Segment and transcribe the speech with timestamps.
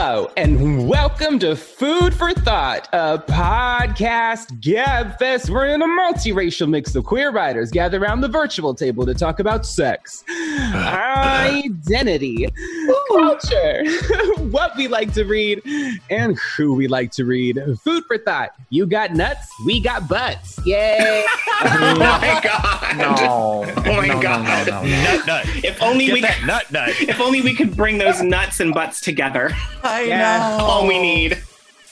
[0.00, 6.68] Hello, and welcome to Food for Thought, a podcast gab fest where in a multiracial
[6.68, 10.22] mix of queer writers gather around the virtual table to talk about sex,
[10.72, 12.46] identity,
[13.08, 13.82] culture,
[14.38, 15.60] what we like to read,
[16.10, 17.60] and who we like to read.
[17.82, 18.50] Food for Thought.
[18.70, 20.60] You got nuts, we got butts.
[20.64, 21.26] Yay!
[21.60, 22.96] Oh my god!
[22.96, 23.16] No.
[23.18, 24.66] Oh my No, no, god!
[24.68, 25.02] no, no, no.
[25.02, 25.44] Nut nut.
[25.64, 26.90] If only Get we that could, nut nut.
[27.00, 29.50] if only we could bring those nuts and butts together.
[29.88, 30.56] I Yeah.
[30.58, 30.64] know.
[30.64, 31.38] All we need.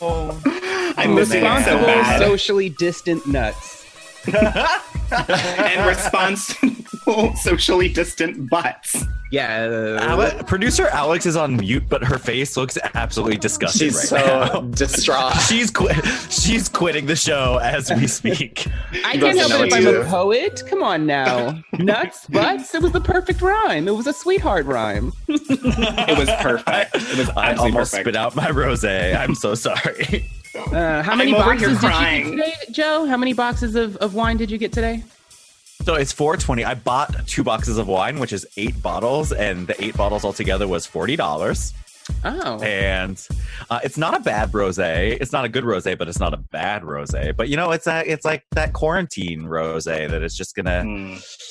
[0.01, 0.39] Oh.
[0.99, 2.19] I'm missing it so Responsible, bad.
[2.21, 3.76] socially distant nuts.
[5.13, 9.05] and responsible, socially distant butts.
[9.33, 10.13] Yeah.
[10.15, 14.45] Ale- Producer Alex is on mute, but her face looks absolutely disgusted She's right so
[14.45, 14.61] now.
[14.71, 15.35] distraught.
[15.49, 15.93] She's qui-
[16.31, 18.67] she's quitting the show as we speak.
[19.05, 20.63] I doesn't can't know help it if I'm a poet.
[20.69, 21.61] Come on now.
[21.73, 22.75] Nuts, butts.
[22.75, 23.89] It was the perfect rhyme.
[23.89, 25.13] It was a sweetheart rhyme.
[25.29, 26.95] It was perfect.
[26.95, 28.05] It was I absolutely almost perfect.
[28.05, 29.17] spit out my rosé.
[29.19, 30.25] I'm so sorry.
[30.57, 33.07] Uh, how many I'm boxes did you get today, Joe?
[33.07, 35.05] How many boxes of, of wine did you get today?
[35.85, 36.65] So it's 420.
[36.65, 40.67] I bought two boxes of wine, which is eight bottles, and the eight bottles altogether
[40.67, 41.73] was forty dollars.
[42.25, 42.61] Oh.
[42.63, 43.25] And
[43.71, 45.19] uh, it's not a bad rosé.
[45.21, 47.37] It's not a good rosé, but it's not a bad rosé.
[47.37, 50.83] But you know, it's a, it's like that quarantine rosé that is just gonna.
[50.85, 51.49] Mm.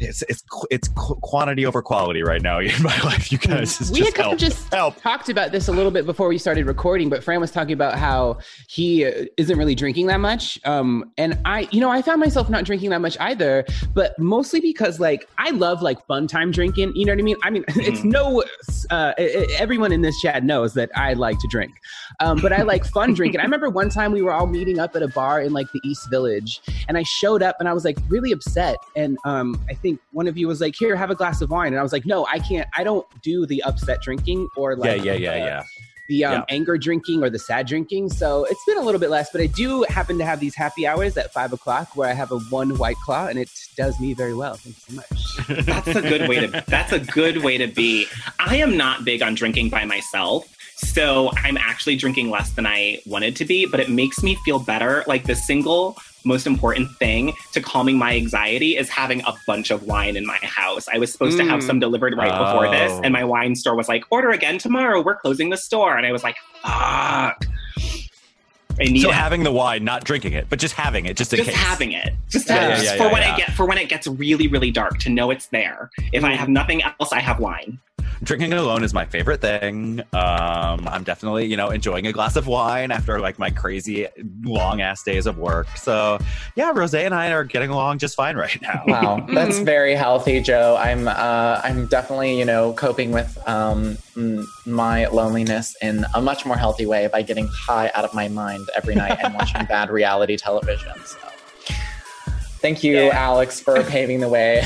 [0.00, 3.32] It's it's it's quantity over quality right now in my life.
[3.32, 4.34] You guys, it's we had just kind help.
[4.34, 5.02] of just help.
[5.02, 7.98] talked about this a little bit before we started recording, but Fran was talking about
[7.98, 8.38] how
[8.68, 10.58] he uh, isn't really drinking that much.
[10.64, 14.60] Um, and I, you know, I found myself not drinking that much either, but mostly
[14.60, 16.94] because like I love like fun time drinking.
[16.94, 17.36] You know what I mean?
[17.42, 18.44] I mean, it's no,
[18.90, 21.72] uh, everyone in this chat knows that I like to drink,
[22.20, 23.40] um, but I like fun drinking.
[23.40, 25.80] I remember one time we were all meeting up at a bar in like the
[25.82, 28.76] East Village, and I showed up and I was like really upset.
[28.94, 31.68] And um, I think one of you was like, "Here, have a glass of wine,"
[31.68, 32.68] and I was like, "No, I can't.
[32.76, 35.62] I don't do the upset drinking or Yeah, like yeah, yeah, uh, yeah.
[36.08, 36.44] the um, Yeah.
[36.48, 38.10] anger drinking or the sad drinking.
[38.10, 40.86] So it's been a little bit less, but I do happen to have these happy
[40.86, 44.14] hours at five o'clock where I have a one white claw, and it does me
[44.14, 44.54] very well.
[44.54, 44.94] Thank you so
[45.56, 45.64] much.
[45.66, 46.64] That's a good way to.
[46.66, 48.06] That's a good way to be.
[48.38, 50.46] I am not big on drinking by myself.
[50.80, 54.60] So I'm actually drinking less than I wanted to be, but it makes me feel
[54.60, 55.02] better.
[55.08, 55.96] Like the single
[56.28, 60.38] most important thing to calming my anxiety is having a bunch of wine in my
[60.42, 60.86] house.
[60.92, 61.66] I was supposed to have Mm.
[61.66, 63.00] some delivered right before this, Oh.
[63.02, 65.02] and my wine store was like, order again tomorrow.
[65.02, 65.96] We're closing the store.
[65.96, 67.44] And I was like, fuck.
[68.80, 69.14] I need So it.
[69.14, 71.58] having the wine, not drinking it, but just having it, just in just case.
[71.58, 73.34] having it just, Yeah, just yeah, for yeah, when yeah.
[73.34, 76.32] i get for when it gets really really dark to know it's there if i
[76.34, 77.80] have nothing else i have wine
[78.22, 80.00] drinking alone is my favorite thing.
[80.12, 84.06] Um, I'm definitely, you know, enjoying a glass of wine after like my crazy
[84.42, 85.68] long ass days of work.
[85.76, 86.18] So
[86.56, 88.82] yeah, Rose and I are getting along just fine right now.
[88.86, 90.76] Wow, that's very healthy, Joe.
[90.78, 93.98] I'm uh, I'm definitely you know coping with um,
[94.66, 98.68] my loneliness in a much more healthy way by getting high out of my mind
[98.76, 100.92] every night and watching bad reality television.
[101.04, 101.18] So.
[102.60, 103.10] Thank you, Yeah.
[103.14, 104.62] Alex, for paving the way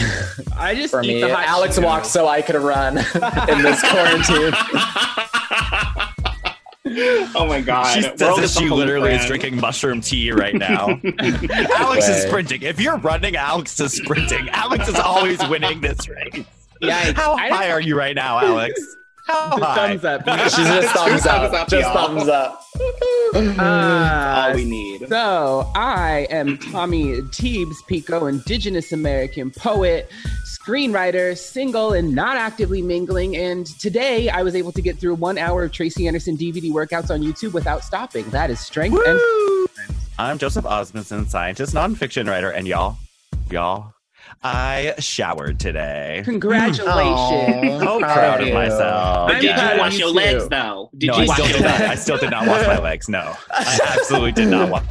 [0.56, 1.20] I just for me.
[1.20, 1.84] the hot Alex Cheetos.
[1.84, 4.53] walked so I could run in this quarantine.
[7.34, 10.54] oh my god She says that is she a literally is drinking mushroom tea right
[10.54, 11.00] now.
[11.76, 12.62] Alex is sprinting.
[12.62, 14.48] If you're running, Alex is sprinting.
[14.50, 16.44] Alex is always winning this race.
[16.82, 17.14] Yikes.
[17.14, 18.80] How I high are you right now, Alex?
[19.27, 19.97] How Just high?
[19.97, 20.28] thumbs up.
[20.44, 21.53] She's just thumbs thumbs up.
[21.53, 22.06] up, Just y'all.
[22.09, 22.65] thumbs up.
[23.34, 30.10] Uh, all we need So I am Tommy Teebs Pico, Indigenous American poet,
[30.44, 33.36] screenwriter, single, and not actively mingling.
[33.36, 37.10] And today I was able to get through one hour of Tracy Anderson DVD workouts
[37.10, 38.28] on YouTube without stopping.
[38.30, 39.19] That is strength and
[40.19, 42.98] I'm Joseph Osmundson, scientist, nonfiction writer, and y'all,
[43.51, 43.95] y'all,
[44.44, 46.22] I showered today.
[46.24, 47.80] congratulations.
[47.80, 48.54] So proud of you.
[48.54, 49.28] myself.
[49.28, 50.15] but I'm did you wash your too.
[50.15, 52.47] legs though did no, you I wash still, your did not, I still did not
[52.47, 53.09] wash my legs.
[53.09, 54.84] No, I absolutely did not wash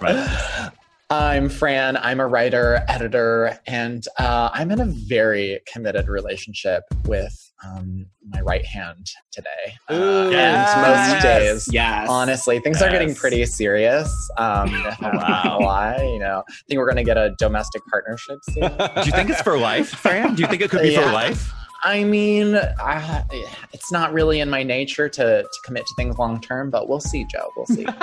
[0.00, 0.76] my legs.
[1.10, 1.98] I'm Fran.
[1.98, 8.40] I'm a writer, editor, and uh, I'm in a very committed relationship with um, my
[8.40, 9.48] right hand today.
[9.88, 10.76] Uh, Ooh, and yes.
[10.76, 12.08] most days, Yes.
[12.08, 14.10] honestly, things are getting pretty serious.
[14.38, 15.58] Um, if I'm Wow.
[15.60, 18.62] gonna you know, I think we're going to get a domestic partnership soon.
[18.62, 20.34] Do you think it's for life, Fran?
[20.34, 21.06] Do you think it could be Yeah.
[21.06, 21.52] for life?
[21.84, 23.24] I mean, I,
[23.72, 27.00] it's not really in my nature to, to commit to things long term, but we'll
[27.00, 27.50] see, Joe.
[27.56, 27.86] We'll see.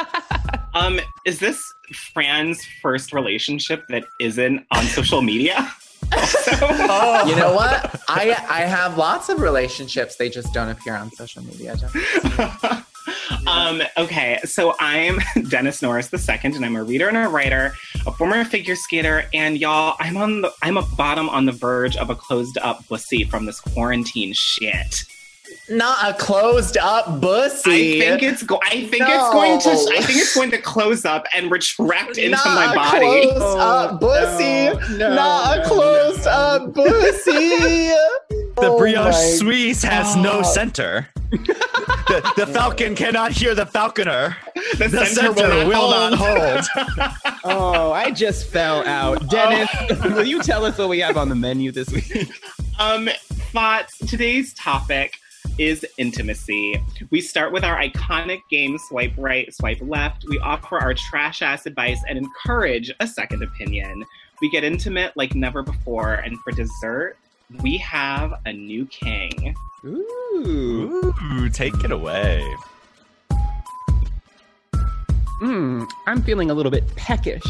[0.75, 1.59] Um, is this
[2.13, 5.67] Fran's first relationship that isn't on social media?
[6.11, 6.51] Also?
[7.27, 8.01] you know what?
[8.07, 10.15] I I have lots of relationships.
[10.15, 11.75] They just don't appear on social media.
[13.47, 15.19] Um, okay, so I'm
[15.49, 17.73] Dennis Norris II, and I'm a reader and a writer,
[18.05, 21.95] a former figure skater, and y'all, I'm on the I'm a bottom on the verge
[21.97, 25.03] of a closed up bussy from this quarantine shit.
[25.69, 28.01] Not a closed up bussy.
[28.03, 29.97] I think it's go- I think it's going to No.
[29.97, 33.21] I think it's going to close up and retract into Not my a body.
[33.27, 34.43] Closed Oh, up bussy.
[34.43, 36.31] no, no, Not no, a closed no.
[36.31, 37.93] up bussy.
[38.59, 41.07] The Oh brioche my Suisse has no center.
[41.31, 44.35] the, the falcon cannot hear the falconer.
[44.77, 46.65] The, The center will not hold.
[47.45, 49.29] Oh, I just fell out.
[49.29, 49.69] Dennis,
[50.03, 52.29] will you tell us what we have on the menu this week?
[52.79, 53.09] Um,
[53.53, 53.97] thoughts.
[53.99, 55.13] Today's topic
[55.57, 56.81] is intimacy.
[57.09, 60.25] We start with our iconic game swipe right, swipe left.
[60.27, 64.03] We offer our trash ass advice and encourage a second opinion.
[64.41, 67.17] We get intimate like never before, and for dessert,
[67.61, 69.55] we have a new king.
[69.85, 71.13] Ooh.
[71.15, 72.43] Ooh, take it away.
[75.41, 77.43] Mm, I'm feeling a little bit peckish.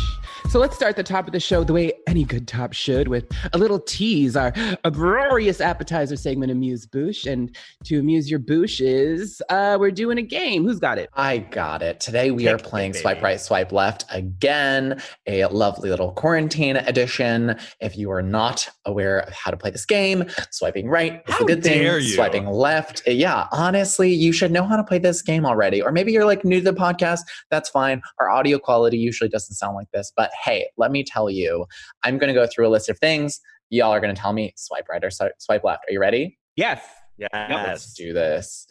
[0.49, 3.25] So let's start the top of the show the way any good top should with
[3.51, 4.53] a little tease, our
[4.83, 7.25] uproarious appetizer segment, Amuse Bouche.
[7.25, 7.55] And
[7.85, 10.63] to amuse your bouche is uh, we're doing a game.
[10.65, 11.09] Who's got it?
[11.13, 11.99] I got it.
[11.99, 13.01] Today we Take are playing baby.
[13.01, 17.55] Swipe Right, Swipe Left again, a lovely little quarantine edition.
[17.79, 21.43] If you are not aware of how to play this game, swiping right is How
[21.43, 21.81] a good thing.
[21.81, 22.01] you.
[22.01, 25.81] Swiping left, yeah, honestly, you should know how to play this game already.
[25.81, 27.21] Or maybe you're like new to the podcast.
[27.49, 27.78] That's fine.
[28.19, 31.65] Our audio quality usually doesn't sound like this, but hey, let me tell you,
[32.03, 33.39] I'm going to go through a list of things.
[33.69, 35.83] Y'all are going to tell me swipe right or swipe left.
[35.87, 36.37] Are you ready?
[36.55, 36.81] Yes.
[37.17, 37.93] Yeah, let's Yes.
[37.93, 38.67] do this.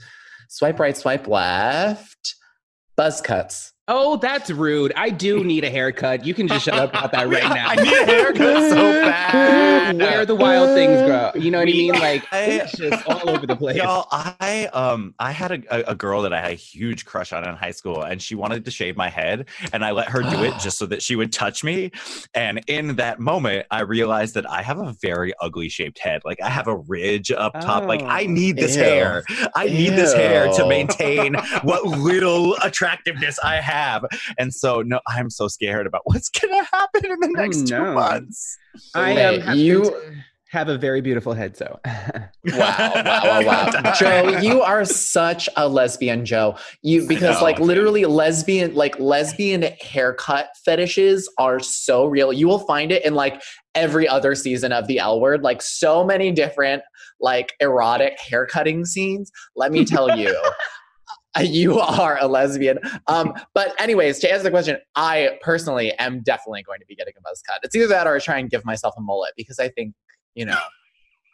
[0.48, 2.34] Swipe right, swipe left.
[2.96, 3.72] Buzz cuts.
[3.88, 4.92] Oh, that's rude.
[4.96, 6.24] I do need a haircut.
[6.26, 7.68] You can just shut up about that right now.
[7.68, 9.96] I need a haircut so bad.
[9.98, 11.30] Where the wild things grow.
[11.34, 11.92] You know what I mean?
[11.94, 13.76] Like I- it's just all over the place.
[13.78, 17.46] Y'all, I um I had a, a, girl that I had a huge crush on
[17.48, 20.44] in high school, and she wanted to shave my head, and I let her do
[20.44, 21.90] it just so that she would touch me.
[22.34, 26.22] And in that moment, I realized that I have a very ugly shaped head.
[26.24, 27.84] Like I have a ridge up top.
[27.84, 28.26] Like I Oh.
[28.30, 28.82] need this Ew.
[28.82, 29.24] hair.
[29.56, 33.77] I need this hair to maintain what little attractiveness I have.
[34.38, 37.82] And so no, I'm so scared about what's gonna happen in the Oh, next two
[37.94, 38.58] months.
[38.94, 40.02] I Wait, um, you- to
[40.50, 41.78] have a very beautiful head, so
[42.54, 43.92] Wow, wow, wow, wow.
[43.98, 46.56] Joe, you are such a lesbian, Joe.
[46.80, 47.66] You because know, like dude.
[47.66, 52.32] literally lesbian, like lesbian haircut fetishes are so real.
[52.32, 53.42] You will find it in like
[53.74, 56.82] every other season of the L word, like so many different
[57.20, 59.30] like erotic haircutting scenes.
[59.54, 60.34] Let me tell you.
[61.48, 62.78] You are a lesbian.
[63.06, 67.14] Um, but anyways, to answer the question, I personally am definitely going to be getting
[67.18, 67.60] a buzz cut.
[67.62, 69.94] It's either that or I try and give myself a mullet because I think,
[70.34, 70.58] you know,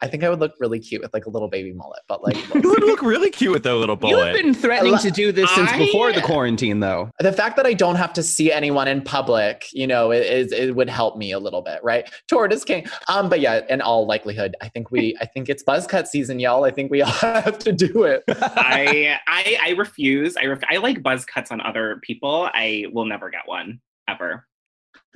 [0.05, 2.03] I think I would look really cute with like a little baby mullet.
[2.09, 4.35] But like You would look really cute with that little bullet.
[4.35, 7.11] You've been threatening to do this since I- before the quarantine, though.
[7.21, 10.53] the fact that I don't have to see anyone in public, you know, it, it,
[10.53, 12.09] it would help me a little bit, right?
[12.29, 12.87] Tortoise King.
[13.09, 16.39] Um, but yeah, in all likelihood, I think we, I think it's buzz cut season,
[16.39, 16.65] y'all.
[16.65, 18.23] I think we all have to do it.
[18.29, 20.37] I I I refuse.
[20.37, 22.51] I ref- I like buzz cuts on other people.
[22.53, 24.47] I will never get one ever.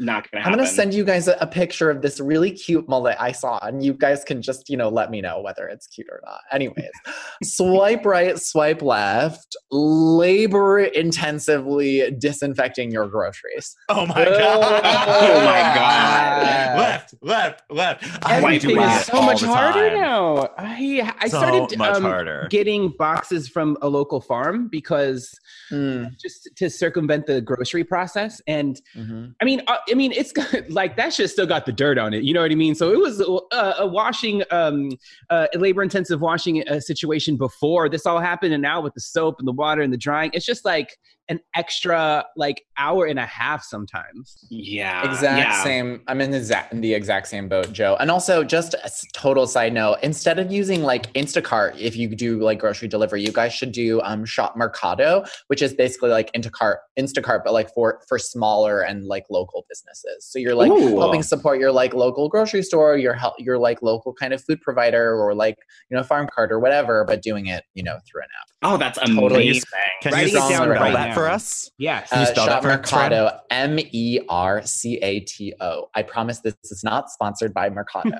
[0.00, 3.16] Not gonna I'm gonna send you guys a, a picture of this really cute mullet
[3.18, 6.06] I saw, and you guys can just, you know, let me know whether it's cute
[6.10, 6.40] or not.
[6.52, 6.90] Anyways,
[7.42, 13.76] swipe right, swipe left, labor intensively disinfecting your groceries.
[13.88, 14.82] Oh my god!
[14.84, 16.78] oh my God.
[16.78, 18.04] Left, left, left.
[18.24, 20.48] I'm Everything doing is so much harder now.
[20.56, 22.46] I I So started much um, harder.
[22.50, 25.34] getting boxes from a local farm because
[25.70, 29.34] Mm, just to circumvent the grocery process and mhm.
[29.40, 30.32] I mean, uh, I mean, it's
[30.70, 32.24] like that shit still got the dirt on it.
[32.24, 32.74] You know what I mean?
[32.74, 34.90] So it was uh, a washing, um,
[35.30, 39.48] uh, labor-intensive washing uh, situation before this all happened, and now with the soap and
[39.48, 40.96] the water and the drying, it's just like
[41.28, 44.36] an extra like hour and a half sometimes.
[44.50, 45.10] Yeah.
[45.10, 45.62] Exact yeah.
[45.62, 46.02] same.
[46.06, 47.96] I'm in the exact, in the exact same boat, Joe.
[48.00, 52.14] And also, just a s- total side note: instead of using like Instacart, if you
[52.14, 56.32] do like grocery delivery, you guys should do um, Shop Mercato, which is basically like
[56.32, 60.24] Instacart, Instacart, but like for for smaller and like local businesses.
[60.24, 60.98] So you're like Ooh.
[60.98, 64.60] helping support your like local grocery store, your help, your like local kind of food
[64.60, 65.56] provider, or like
[65.90, 68.48] you know farm cart or whatever, but doing it you know through an app.
[68.62, 69.20] Oh, that's amazing.
[69.20, 69.62] Totally.
[70.02, 71.14] Can Writing you it down spell right that now.
[71.14, 71.70] for us?
[71.78, 72.10] Yes.
[72.10, 72.68] Can you Uh, spell that for?
[72.68, 75.88] Mercato, M E R C A T O.
[75.94, 78.10] I promise this is not sponsored by Mercato.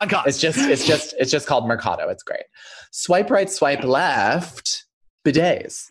[0.00, 0.26] Uncut.
[0.26, 2.08] it's just, it's just, it's just called Mercato.
[2.08, 2.44] It's great.
[2.90, 4.86] Swipe right, swipe left.
[5.24, 5.90] Bidets.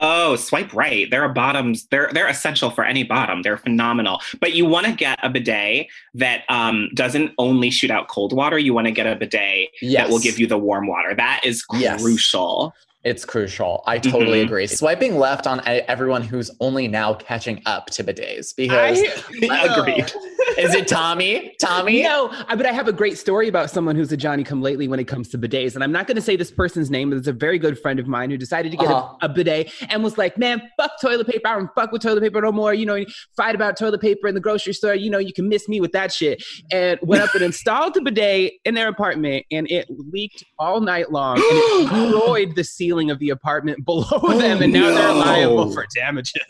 [0.00, 1.10] Oh, swipe right.
[1.10, 1.86] They're bottoms.
[1.90, 3.42] They're they're essential for any bottom.
[3.42, 4.20] They're phenomenal.
[4.40, 8.58] But you want to get a bidet that um, doesn't only shoot out cold water.
[8.58, 11.14] You want to get a bidet Yes, that will give you the warm water.
[11.14, 12.02] That is Yes.
[12.02, 12.74] crucial.
[13.04, 13.84] It's crucial.
[13.86, 14.46] I totally Mhm.
[14.46, 14.66] agree.
[14.66, 18.98] Swiping left on everyone who's only now catching up to bidets because
[19.42, 20.12] Agreed.
[20.58, 21.54] Is it Tommy?
[21.60, 22.02] Tommy?
[22.02, 24.88] No, I- but I have a great story about someone who's a Johnny come lately
[24.88, 25.74] when it comes to bidets.
[25.74, 27.98] And I'm not going to say this person's name, but it's a very good friend
[27.98, 29.16] of mine who decided to get Uh-huh.
[29.22, 31.46] a, a bidet and was like, man, fuck toilet paper.
[31.48, 32.72] I don't fuck with toilet paper no more.
[32.74, 33.04] You know,
[33.36, 34.94] fight about toilet paper in the grocery store.
[34.94, 36.42] You know, you can miss me with that shit.
[36.72, 41.12] And went up and installed the bidet in their apartment and it leaked all night
[41.12, 44.62] long and it destroyed the ceiling of the apartment below them.
[44.62, 46.42] And now they're liable for damages.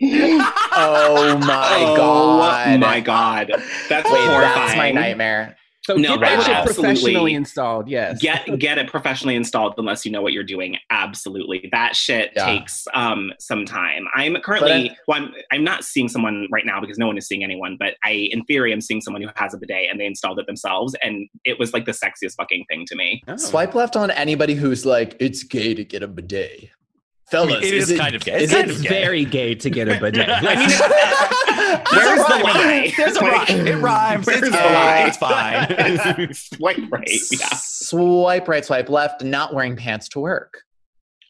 [0.76, 1.92] Oh my God.
[1.92, 2.80] oh god.
[2.80, 3.43] my god.
[3.88, 4.54] That's Wait, horrifying.
[4.54, 5.56] that's my nightmare.
[5.86, 7.88] So No, get but I that shit professionally installed.
[7.90, 8.18] Yes.
[8.22, 10.78] Get get it professionally installed unless you know what you're doing.
[10.88, 12.46] Absolutely, that shit Yeah.
[12.46, 14.06] takes um some time.
[14.14, 17.26] I'm currently But well, I'm I'm not seeing someone right now because no one is
[17.26, 17.76] seeing anyone.
[17.78, 20.46] But I, in theory, I'm seeing someone who has a bidet and they installed it
[20.46, 23.22] themselves, and it was like the sexiest fucking thing to me.
[23.28, 23.36] Oh.
[23.36, 26.70] Swipe left on anybody who's like, it's gay to get a bidet.
[27.30, 28.42] Fellas, it is kind of gay.
[28.44, 28.88] Is It's kind of gay.
[28.88, 30.28] very gay to get a bidet.
[30.28, 30.68] I mean,
[31.92, 32.42] There's Where's a the rhyme.
[32.44, 32.92] lie?
[32.96, 33.66] There's a Like, rhyme.
[33.66, 34.26] It rhymes.
[34.26, 34.72] where's It's the fine.
[34.72, 35.04] lie?
[35.06, 36.34] It's fine.
[36.58, 37.48] swipe right, yeah.
[37.56, 40.62] Swipe right, swipe left, not wearing pants to work.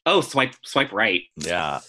[0.07, 1.23] Oh, swipe swipe right.
[1.37, 1.81] yeah.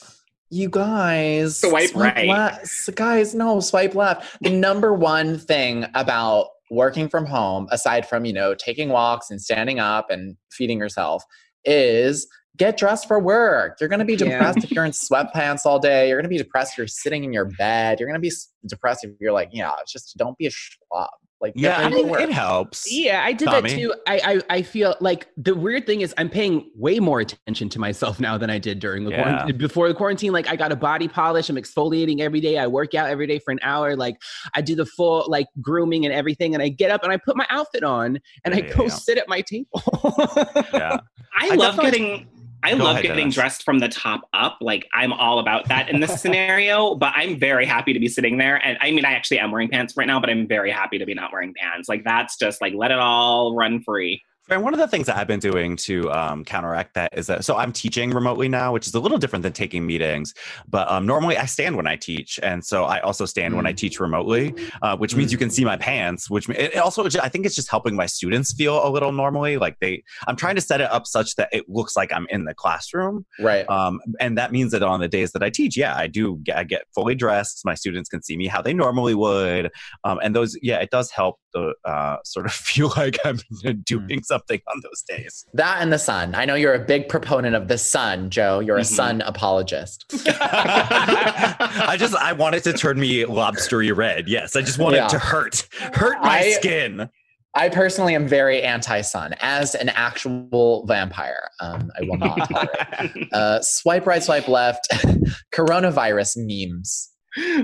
[0.52, 2.28] You guys, Swipe right.
[2.28, 2.96] left.
[2.96, 4.38] Guys, no, swipe left.
[4.42, 9.42] The number one thing about working from home, aside from, you know, taking walks and
[9.42, 11.24] standing up and feeding yourself,
[11.66, 13.78] is get dressed for work.
[13.80, 14.30] You're going to be Yeah.
[14.30, 16.08] depressed if you're in sweatpants all day.
[16.10, 18.00] You're going to be depressed if you're sitting in your bed.
[18.00, 18.32] You're going to be
[18.68, 21.08] depressed if you're like, yeah, it's just don't be a schlub.
[21.42, 22.90] Like, Yeah, I mean, it helps.
[22.92, 23.70] Yeah, I did Tommy?
[23.70, 23.94] that too.
[24.08, 27.80] I, I I feel like the weird thing is I'm paying way more attention to
[27.80, 29.24] myself now than I did during the Yeah.
[29.24, 29.58] quarantine.
[29.58, 31.50] Before the quarantine, like I got a body polish.
[31.50, 32.58] I'm exfoliating every day.
[32.58, 33.98] I work out every day for an hour.
[33.98, 34.16] Like
[34.56, 36.54] I do the full like grooming and everything.
[36.56, 38.84] And I get up and I put my outfit on and Yeah, I yeah, go
[38.84, 38.90] yeah.
[38.90, 39.84] sit at my table.
[40.74, 40.98] Yeah.
[41.38, 42.28] I, I love getting
[42.66, 43.36] I Go love ahead, getting Dennis.
[43.36, 44.58] dressed from the top up.
[44.60, 48.40] Like I'm all about that in this scenario, but I'm very happy to be sitting
[48.40, 48.56] there.
[48.66, 51.06] And I mean, I actually am wearing pants right now, but I'm very happy to
[51.06, 51.88] be not wearing pants.
[51.88, 54.24] Like that's just like let it all run free.
[54.50, 57.44] And one of the things that I've been doing to um, counteract that is that
[57.44, 60.36] so I'm teaching remotely now, which is a little different than taking meetings.
[60.68, 63.74] But um, normally I stand when I teach, and so I also stand when I
[63.74, 66.30] teach remotely, uh, which means you can see my pants.
[66.30, 69.58] Which it also I think it's just helping my students feel a little normally.
[69.58, 72.46] Like they, I'm trying to set it up such that it looks like I'm in
[72.46, 73.68] the classroom, right.
[73.68, 76.66] um, and that means that on the days that I teach, yeah, I do I
[76.66, 77.62] get fully dressed.
[77.66, 79.72] My students can see me how they normally would,
[80.04, 83.40] um, and those, yeah, it does help the uh, sort of feel like I'm
[83.84, 84.35] doing something
[84.68, 85.46] on those days.
[85.54, 86.36] That and the sun.
[86.36, 88.60] I know you're a big proponent of the sun, Joe.
[88.60, 88.86] You're a Mhm.
[88.96, 90.06] sun apologist.
[90.40, 94.28] I just I want it to turn me lobstery red.
[94.28, 95.06] Yes, I just want Yeah.
[95.06, 97.10] it to hurt, hurt my I- skin.
[97.58, 99.34] I personally am very anti-sun.
[99.40, 103.30] As an actual vampire, um, I will not tolerate.
[103.34, 104.90] Uh, swipe right, swipe left.
[105.56, 107.12] Coronavirus memes,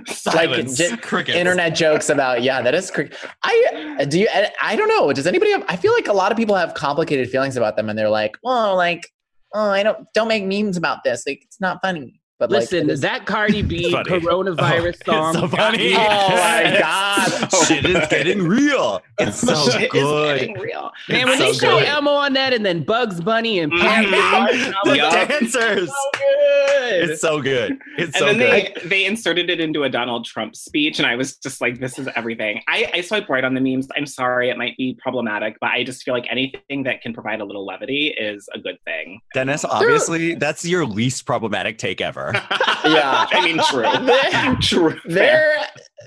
[0.08, 1.38] Silence, crickets.
[1.38, 2.92] internet jokes about yeah, that is.
[2.92, 3.04] Cr-
[3.44, 4.28] I do you.
[4.62, 5.12] I don't know.
[5.14, 5.64] Does anybody have?
[5.68, 8.38] I feel like a lot of people have complicated feelings about them, and they're like,
[8.44, 9.10] well, like,
[9.54, 11.24] oh, I don't don't make memes about this.
[11.26, 12.21] Like, it's not funny.
[12.42, 14.10] But like, Listen, that Cardi B Funny.
[14.10, 15.30] coronavirus Oh, song.
[15.30, 15.94] it's so funny.
[15.94, 17.50] Oh my God.
[17.68, 19.00] Shit is getting real.
[19.20, 20.40] It's so Shit is good.
[20.40, 20.90] getting real.
[21.08, 21.86] Man, when It's they so show.
[21.86, 24.14] Elmo on that and then Bugs Bunny and Pam, Mhm.
[24.16, 25.14] I was Yup.
[25.14, 25.88] like, Dancers.
[25.90, 27.10] so good.
[27.12, 27.78] It's so good.
[28.00, 28.82] It's and so then good.
[28.84, 32.00] they, they inserted it into a Donald Trump speech, and I was just like, this
[32.00, 32.64] is everything.
[32.68, 33.88] I, I swipe right on the memes.
[33.96, 37.40] I'm sorry, it might be problematic, but I just feel like anything that can provide
[37.40, 39.22] a little levity is a good thing.
[39.36, 42.31] Dennis, obviously, that's your least problematic take ever.
[42.84, 43.28] Yeah.
[43.32, 44.56] I mean, true.
[44.62, 45.00] true.
[45.06, 45.56] There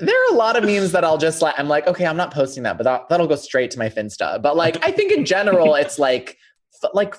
[0.00, 2.32] there are a lot of memes that I'll just like I'm like okay I'm not
[2.32, 5.24] posting that but that, that'll go straight to my Finsta but like I think in
[5.24, 6.36] general it's like
[6.82, 7.14] f- like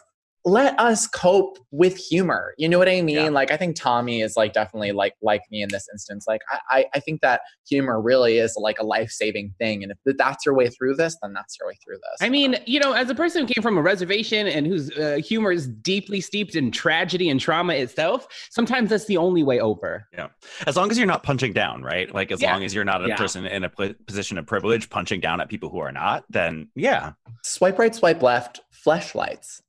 [0.46, 2.54] let us cope with humor.
[2.58, 3.16] You know what I mean?
[3.16, 3.30] Yeah.
[3.30, 6.26] Like I think Tommy is like definitely like like me in this instance.
[6.28, 9.92] Like I I, I think that humor really is like a life saving thing, and
[9.92, 12.22] if that's your way through this, then that's your way through this.
[12.22, 15.18] I mean, you know, as a person who came from a reservation and whose uh,
[15.24, 20.08] humor is deeply steeped in tragedy and trauma itself, sometimes that's the only way over.
[20.14, 20.28] Yeah,
[20.68, 22.14] as long as you're not punching down, right?
[22.14, 22.54] Like as Yeah.
[22.54, 23.16] long as you're not a Yeah.
[23.18, 26.70] person in a pl- position of privilege punching down at people who are not, then
[26.76, 27.14] yeah.
[27.44, 29.62] swipe right, swipe left, fleshlights.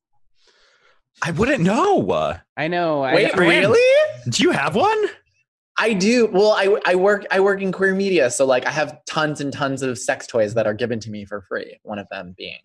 [1.22, 2.10] I wouldn't know.
[2.10, 3.00] Uh, I know.
[3.02, 3.80] Wait, I- really?
[4.28, 5.06] do you have one?
[5.78, 6.26] I do.
[6.26, 9.52] Well, I I work I work in queer media, so like I have tons and
[9.52, 11.78] tons of sex toys that are given to me for free.
[11.82, 12.60] One of them being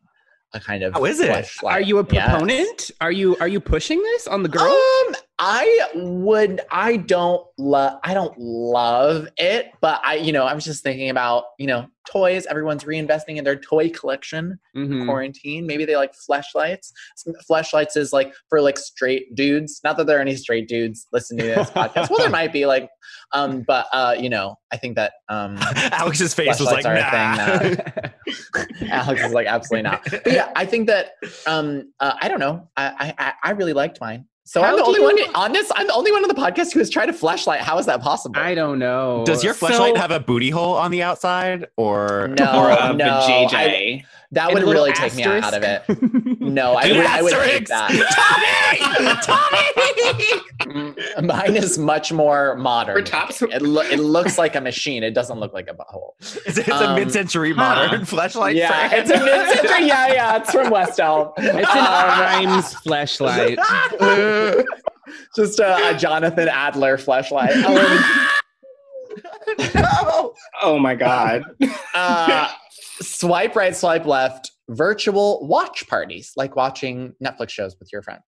[0.54, 1.30] a kind of How is it?
[1.30, 1.72] fleshlight.
[1.72, 2.30] Are you a Yes.
[2.30, 2.92] proponent?
[3.02, 4.68] Are you are you pushing this on the girls?
[5.08, 6.62] Um, I would.
[6.70, 8.00] I don't love.
[8.04, 11.88] I don't love it, but I, you know, I was just thinking about, you know,
[12.08, 12.46] toys.
[12.46, 14.60] Everyone's reinvesting in their toy collection.
[14.78, 15.06] Mhm.
[15.06, 15.66] Quarantine.
[15.66, 16.92] Maybe they like fleshlights.
[17.50, 19.82] Fleshlights is like for like straight dudes.
[19.84, 22.12] Not that there are any straight dudes listening to this podcast.
[22.12, 22.90] Well, there might be like,
[23.32, 26.96] um, but uh, you know, I think that um, Alex's face was like, Fleshlights are
[26.96, 27.60] a nah.
[27.60, 27.94] thing
[28.90, 30.04] Alex is like absolutely not.
[30.10, 31.14] But yeah, I think that
[31.48, 32.70] um, uh, I don't know.
[32.78, 34.26] I, I I really liked mine.
[34.44, 35.72] So How I'm the only you- one on this.
[35.76, 37.60] I'm the only one on the podcast who has tried a fleshlight.
[37.60, 38.40] How is that possible?
[38.40, 39.24] I don't know.
[39.26, 42.60] Does your So- fleshlight have a booty hole on the outside, or No.
[42.60, 44.04] or a no, JJ.
[44.34, 45.84] That would a little really take me out of it.
[46.42, 47.06] No, I would.
[47.06, 47.92] I would hate that.
[49.24, 50.96] Tommy, Tommy.
[51.28, 52.98] Mine is much more modern.
[53.06, 55.04] It, lo- it looks like a machine.
[55.04, 56.14] It doesn't look like a butthole.
[56.20, 57.62] It's, it's Um, a mid-century huh.
[57.62, 58.56] modern fleshlight.
[58.56, 58.94] yeah, brand.
[58.94, 59.88] it's a mid-century.
[59.88, 61.32] Yeah, yeah, it's from West Elm.
[61.38, 63.58] It's an Um, Rhymes fleshlight.
[65.36, 67.64] just a, a Jonathan Adler fleshlight.
[67.64, 67.76] Um,
[69.76, 70.34] no.
[70.64, 71.44] Oh my god.
[71.94, 72.52] uh,
[73.02, 74.52] swipe right, swipe left.
[74.70, 78.22] Virtual watch parties, like watching Netflix shows with your friends.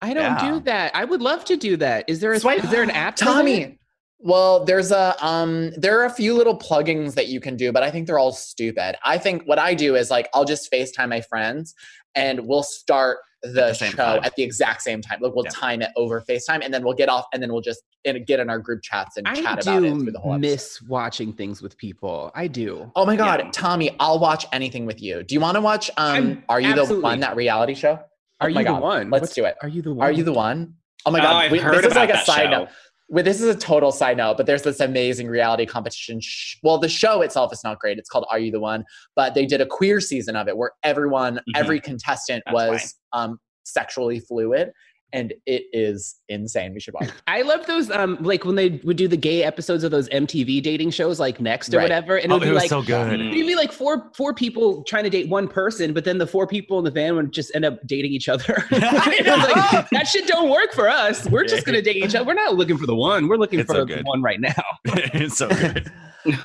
[0.00, 0.50] I don't Yeah.
[0.52, 0.96] do that.
[0.96, 2.04] I would love to do that.
[2.08, 3.18] Is there a Swipe- is there an app?
[3.18, 3.30] for that?
[3.32, 3.78] Tommy.
[4.18, 7.82] Well, there's a um there are a few little plugins that you can do, but
[7.82, 8.96] I think they're all stupid.
[9.04, 11.74] I think what I do is like I'll just FaceTime my friends
[12.14, 14.20] and we'll start the, the same show time.
[14.22, 15.18] at the exact same time.
[15.20, 15.50] Like we'll Yeah.
[15.52, 18.38] time it over FaceTime and then we'll get off and then we'll just in, get
[18.40, 20.50] in our group chats and I chat about it do through the whole episode.
[20.50, 22.30] miss watching things with people.
[22.34, 22.90] I do.
[22.96, 23.50] Oh my god, Yeah.
[23.52, 25.22] Tommy, I'll watch anything with you.
[25.22, 27.00] Do you want to watch um I'm- Are You the.
[27.00, 27.92] One that reality show?
[28.42, 29.10] Are Oh my you the God, one?
[29.10, 29.56] Let's What's- do it.
[29.62, 30.06] Are you the one?
[30.06, 30.74] Are you the one?
[31.06, 32.50] Oh my oh, god, I've we- heard this is about like a that side show.
[32.50, 32.68] note.
[33.12, 36.20] Well, this is a total side note, but there's this amazing reality competition.
[36.20, 37.98] Sh- well, the show itself is not great.
[37.98, 38.84] It's called Are You the One?
[39.16, 43.40] But they did a queer season of it where everyone, every contestant That's was um,
[43.64, 44.70] sexually fluid,
[45.12, 46.72] and it is insane.
[46.74, 47.08] We should watch.
[47.26, 50.62] I love those um like when they would do the gay episodes of those MTV
[50.62, 51.84] dating shows like Next or Right.
[51.84, 53.12] whatever and it Oh, would it be was like so good.
[53.20, 56.46] It'd be like four four people trying to date one person, but then the four
[56.46, 58.44] people in the van would just end up dating each other.
[58.70, 61.26] It was like, that shit don't work for us.
[61.26, 62.24] We're just gonna date each other.
[62.24, 63.28] We're not looking for the one.
[63.28, 64.52] We're looking It's for so the one right now.
[64.84, 65.90] it's so good.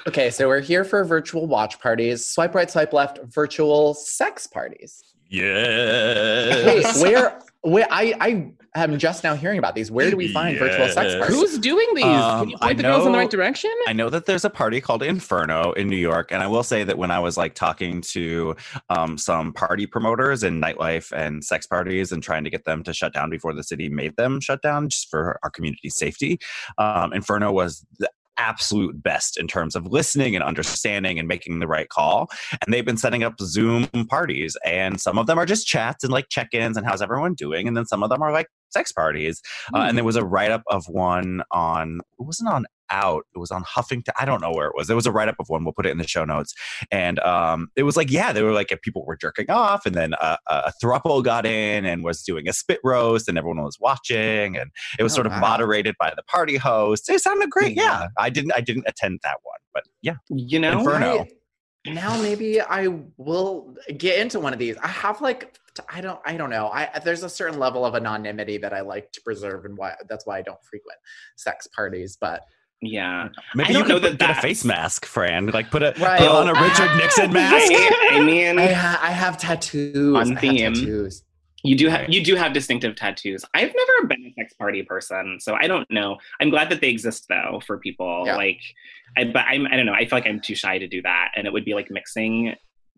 [0.08, 2.26] okay, so we're here for virtual watch parties.
[2.26, 3.20] Swipe right, swipe left.
[3.26, 5.04] Virtual sex parties.
[5.32, 7.02] Wait, Yes.
[7.02, 7.40] where?
[7.66, 7.88] Where?
[7.90, 9.90] I I am just now hearing about these.
[9.90, 11.36] Where do we find virtual sex parties?
[11.36, 12.06] Who's doing these?
[12.06, 13.72] Um, Can you I point the girls in the know- right direction?
[13.88, 16.84] I know that there's a party called Inferno in New York, and I will say
[16.84, 18.56] that when I was like talking to
[18.92, 22.94] um, some party promoters in nightlife and sex parties and trying to get them to
[22.94, 26.40] shut down before the city made them shut down, just for our community safety,
[26.78, 31.68] um, Inferno was the absolute best in terms of listening and understanding and making the
[31.68, 32.30] right call.
[32.52, 36.12] And they've been setting up Zoom parties, and some of them are just chats and
[36.12, 39.42] like check-ins and how's everyone doing, and then some of them are like sex parties.
[39.74, 43.40] Uh, and there was a write up of one on, it wasn't on Out, it
[43.40, 44.10] was on Huffington.
[44.20, 44.86] I don't know where it was.
[44.88, 45.64] There was a write up of one.
[45.64, 46.54] We'll put it in the show notes.
[46.92, 49.96] And um, it was like, yeah, they were like, if people were jerking off, and
[49.96, 53.78] then a, a thruple got in and was doing a spit roast, and everyone was
[53.80, 55.40] watching, and it was Oh, sort of wow.
[55.40, 57.10] moderated by the party host.
[57.10, 57.76] It sounded great.
[57.76, 61.20] Yeah, I didn't, I didn't attend that one, but yeah, You know, Inferno.
[61.22, 61.28] I-
[61.88, 64.76] now maybe I will get into one of these.
[64.78, 65.56] I have like
[65.90, 66.68] I don't I don't know.
[66.68, 70.26] I there's a certain level of anonymity that I like to preserve and why that's
[70.26, 70.98] why I don't frequent
[71.36, 72.18] sex parties.
[72.20, 72.42] But
[72.82, 73.30] yeah.
[73.56, 75.48] maybe you don't could put, get a face mask, Fran.
[75.48, 76.20] Like put a Right.
[76.20, 77.72] put on a Richard Nixon mask.
[78.12, 80.16] I mean, I, ha- I have tattoos.
[80.16, 80.74] On I have theme.
[80.74, 81.24] tattoos.
[81.64, 83.44] you do have you do have distinctive tattoos.
[83.54, 86.18] I've never been a sex party person, so I don't know.
[86.40, 88.24] I'm glad that they exist though for people.
[88.26, 88.36] Yeah.
[88.38, 88.62] Like,
[89.18, 89.94] I but I'm I don't know.
[89.94, 92.56] I feel like I'm too shy to do that, and it would be like mixing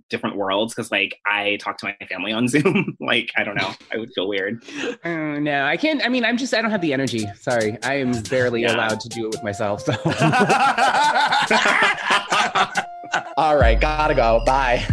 [0.09, 2.95] different worlds because like I talk to my family on Zoom.
[2.99, 3.71] like I don't know.
[3.93, 4.63] I would feel weird.
[5.03, 6.03] Oh, no, I can't.
[6.05, 7.27] I mean, I'm just, I don't have the energy.
[7.39, 7.77] Sorry.
[7.83, 8.75] I am barely Yeah.
[8.75, 9.81] allowed to do it with myself.
[9.81, 9.93] So.
[13.37, 14.41] All right, gotta go.
[14.45, 14.85] Bye.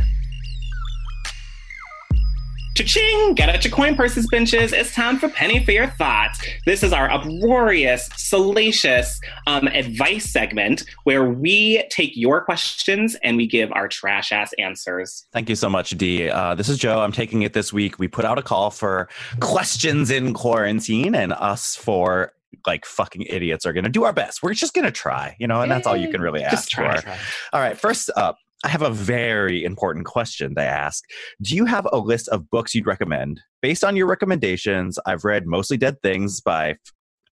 [2.74, 3.34] Cha-ching!
[3.34, 4.72] Get out your coin purses, benches.
[4.72, 6.44] It's time for Penny for Your Thoughts.
[6.66, 13.46] This is our uproarious, salacious um, advice segment where we take your questions and we
[13.46, 15.24] give our trash ass answers.
[15.32, 16.28] Thank you so much, Dee.
[16.28, 17.00] Uh, this is Joe.
[17.00, 18.00] I'm taking it this week.
[18.00, 19.08] We put out a call for
[19.38, 22.32] questions in quarantine, and us for
[22.66, 24.42] like fucking idiots are going to do our best.
[24.42, 26.70] We're just going to try, you know, and that's all you can really ask Just
[26.70, 27.02] try, for.
[27.02, 27.18] try.
[27.52, 31.04] All right, first up, I have a very important question they ask.
[31.42, 33.40] Do you have a list of books you'd recommend?
[33.60, 36.76] Based on your recommendations, I've read Mostly Dead Things by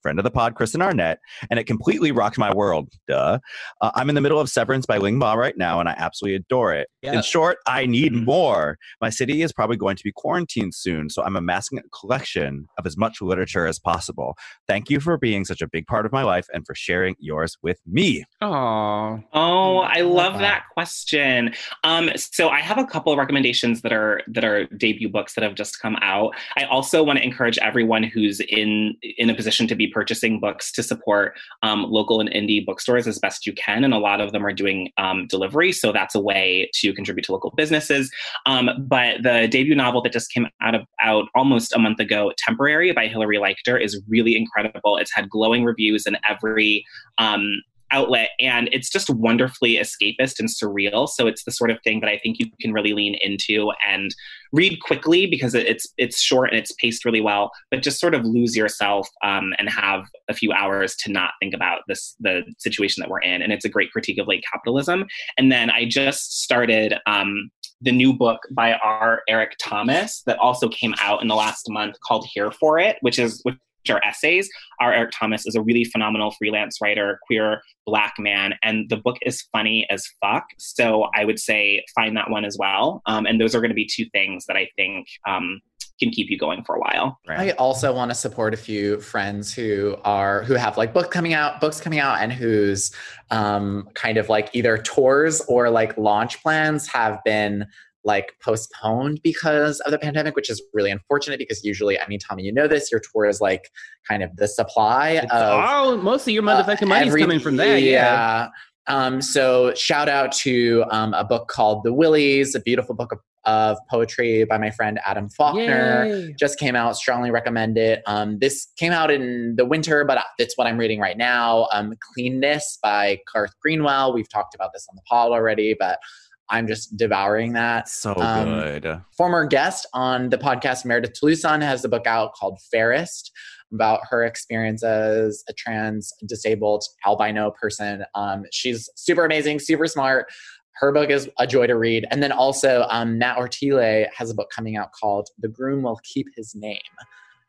[0.02, 2.88] friend of the pod, Kristen Arnett, and it completely rocked my world.
[3.08, 3.38] Duh.
[3.80, 6.36] Uh, I'm in the middle of Severance by Ling Ma right now, and I absolutely
[6.36, 6.88] adore it.
[7.02, 7.14] Yeah.
[7.14, 8.78] In short, I need more.
[9.00, 12.86] My city is probably going to be quarantined soon, so I'm amassing a collection of
[12.86, 14.36] as much literature as possible.
[14.68, 17.56] Thank you for being such a big part of my life and for sharing yours
[17.62, 18.24] with me.
[18.42, 19.22] Aww.
[19.32, 20.40] Oh, I love that.
[20.40, 21.54] that question.
[21.84, 25.42] Um, so I have a couple of recommendations that are that are debut books that
[25.42, 26.34] have just come out.
[26.56, 30.72] I also want to encourage everyone who's in in a position to be purchasing books
[30.72, 34.32] to support um, local and indie bookstores as best you can, and a lot of
[34.32, 38.10] them are doing um, delivery, so that's a way to contribute to local businesses.
[38.46, 42.32] Um, but the debut novel that just came out of out almost a month ago,
[42.38, 44.96] "Temporary" by Hilary Leichter, is really incredible.
[44.96, 46.84] It's had glowing reviews in every
[47.18, 51.08] um, outlet and it's just wonderfully escapist and surreal.
[51.08, 54.14] So it's the sort of thing that i think you can really lean into and
[54.52, 58.24] read quickly because it's it's short and it's paced really well but just sort of
[58.24, 63.00] lose yourself um, and have a few hours to not think about this the situation
[63.00, 63.42] that we're in.
[63.42, 65.06] And it's a great critique of late capitalism.
[65.38, 67.50] And then i just started um,
[67.80, 69.22] the new book by R.
[69.28, 73.18] Eric Thomas that also came out in the last month called here for it which
[73.18, 73.56] is which
[74.04, 74.48] essays
[74.80, 74.92] R.
[74.92, 79.42] Eric Thomas is a really phenomenal freelance writer, queer black man, and the book is
[79.52, 80.44] funny as fuck.
[80.58, 83.02] So I would say find that one as well.
[83.06, 85.60] Um, and those are going to be two things that I think um,
[86.00, 87.18] can keep you going for a while.
[87.28, 91.32] I also want to support a few friends who are who have like book coming
[91.32, 92.92] out, books coming out, and whose
[93.30, 97.66] um, kind of like either tours or like launch plans have been
[98.04, 102.42] like postponed because of the pandemic, which is really unfortunate because usually, I mean, Tommy,
[102.42, 103.70] you know this, your tour is like
[104.08, 107.56] kind of the supply It's of all mostly your motherfucking uh, money's every- coming from
[107.56, 107.78] there.
[107.78, 107.90] Yeah.
[107.90, 108.48] Yeah.
[108.88, 113.18] Um, so shout out to um, a book called The Willies, a beautiful book of,
[113.44, 116.04] of poetry by my friend Adam Falkner.
[116.06, 116.34] Yay.
[116.36, 118.02] Just came out, strongly recommend it.
[118.06, 121.68] Um, this came out in the winter, but it's what I'm reading right now.
[121.72, 124.12] Um, Cleanness by Garth Greenwell.
[124.12, 126.00] We've talked about this on the pod already, but
[126.50, 127.88] I'm just devouring that.
[127.88, 129.00] So Um, good.
[129.16, 133.30] Former guest on the podcast, Meredith Talusan, has a book out called Fairest
[133.72, 138.04] about her experience as a trans disabled albino person.
[138.14, 140.26] Um, she's super amazing, super smart.
[140.74, 142.06] Her book is a joy to read.
[142.10, 145.98] And then also, um, Matt Ortile has a book coming out called The Groom Will
[146.02, 146.78] Keep His Name.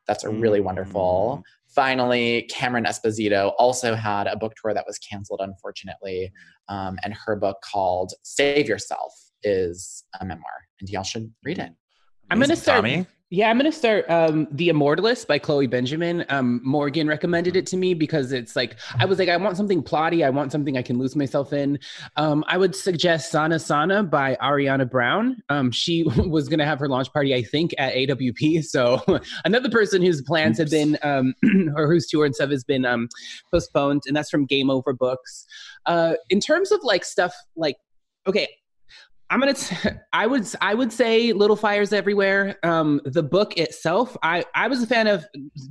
[0.08, 1.43] That's a really wonderful.
[1.74, 6.32] Finally, Cameron Esposito also had a book tour that was canceled, unfortunately.
[6.70, 11.72] Um, and her book called Save Yourself is a memoir, and y'all should read it.
[12.30, 12.78] I'm gonna start.
[12.78, 13.06] Tommy?
[13.34, 14.08] Yeah, I'm gonna start.
[14.12, 16.24] Um, the Immortalist by Chloe Benjamin.
[16.30, 19.82] Um, Morgan recommended it to me because it's like I was like, I want something
[19.82, 20.24] plotty.
[20.24, 21.80] I want something I can lose myself in.
[22.15, 25.41] Um, I would suggest Sana Sana by Ariana Brown.
[25.50, 28.63] Um, she was gonna have her launch party, I think, at AWP.
[28.74, 29.02] So
[29.46, 31.34] another person whose plans have been um,
[31.76, 33.10] or whose tour and stuff has been um,
[33.50, 35.48] postponed, and that's from Game Over Books.
[35.88, 37.78] Uh, in terms of like stuff like,
[38.28, 38.48] okay,
[39.34, 39.56] I'm gonna.
[39.56, 39.76] T-
[40.13, 40.48] I would.
[40.62, 42.60] I would say Little Fires Everywhere.
[42.62, 45.26] Um, the book itself, I I was a fan of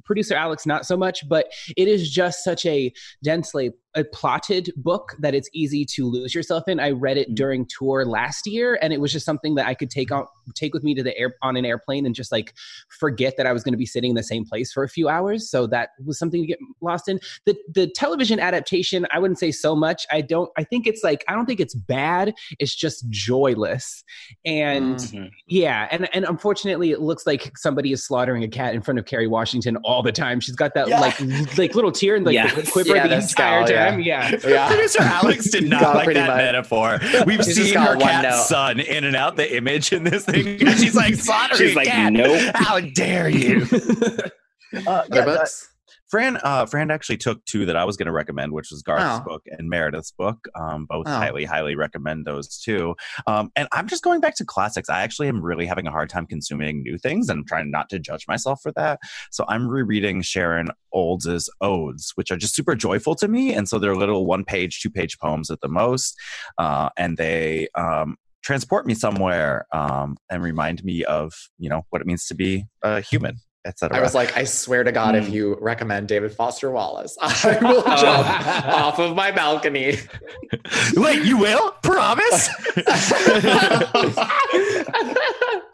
[0.05, 1.47] producer Alex, not so much, but
[1.77, 6.65] it is just such a densely a plotted book that it's easy to lose yourself
[6.67, 6.81] in.
[6.81, 9.91] I read it during tour last year, and it was just something that I could
[9.91, 12.53] take on take with me to the air on an airplane and just like
[12.99, 15.09] forget that I was going to be sitting in the same place for a few
[15.09, 15.49] hours.
[15.49, 17.21] So that was something to get lost in.
[17.47, 20.07] The the television adaptation, I wouldn't say so much.
[20.11, 20.51] I don't.
[20.57, 22.35] I think it's like I don't think it's bad.
[22.59, 24.05] It's just joyless,
[24.45, 25.31] and Mhm.
[25.49, 29.05] yeah, and and unfortunately, it looks like somebody is slaughtering a cat in front of
[29.05, 30.41] Kerry Washington all the time.
[30.41, 31.01] She's got that Yeah.
[31.01, 31.21] like
[31.59, 32.71] like little tear in the Yes.
[32.71, 34.31] quiver Yeah, the entire scowl, yeah.
[34.31, 34.41] time.
[34.45, 34.49] Yeah.
[34.49, 34.69] Yeah.
[34.69, 36.37] Producer Alex did not like that much.
[36.37, 37.01] metaphor.
[37.27, 38.45] We've She's seen got her one cat's note.
[38.47, 40.59] son in and out the image in this thing.
[40.77, 42.13] She's like, slaughtering She's like, cat.
[42.13, 42.53] nope.
[42.55, 43.67] How dare you?
[43.73, 45.72] uh, Other yeah, uh, books?
[46.13, 49.23] Fran, uh, Fran actually took two that I was going to recommend, which was Garth's
[49.23, 49.25] Oh.
[49.25, 50.47] book and Meredith's book.
[50.55, 51.11] Um, both Oh.
[51.11, 52.95] highly, highly recommend those two.
[53.27, 54.91] Um, and I'm just going back to classics.
[54.91, 57.89] I actually am really having a hard time consuming new things, and I'm trying not
[57.89, 59.01] to judge myself for that.
[59.31, 63.55] So I'm rereading Sharon Olds' Odes, which are just super joyful to me.
[63.55, 66.15] And so they're little one page, two page poems at the most.
[66.59, 72.03] Uh, and they um, transport me somewhere um, and remind me of you know what
[72.03, 73.97] it means to be a human etc.
[73.97, 75.33] I was like, I swear to God, if Mm.
[75.33, 78.27] you recommend David Foster Wallace, I will jump
[78.69, 79.97] off of my balcony.
[80.97, 82.49] wait, you will promise?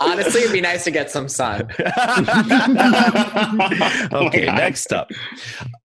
[0.00, 1.62] Honestly, it'd be nice to get some sun.
[4.12, 4.56] okay, God.
[4.56, 5.10] next up.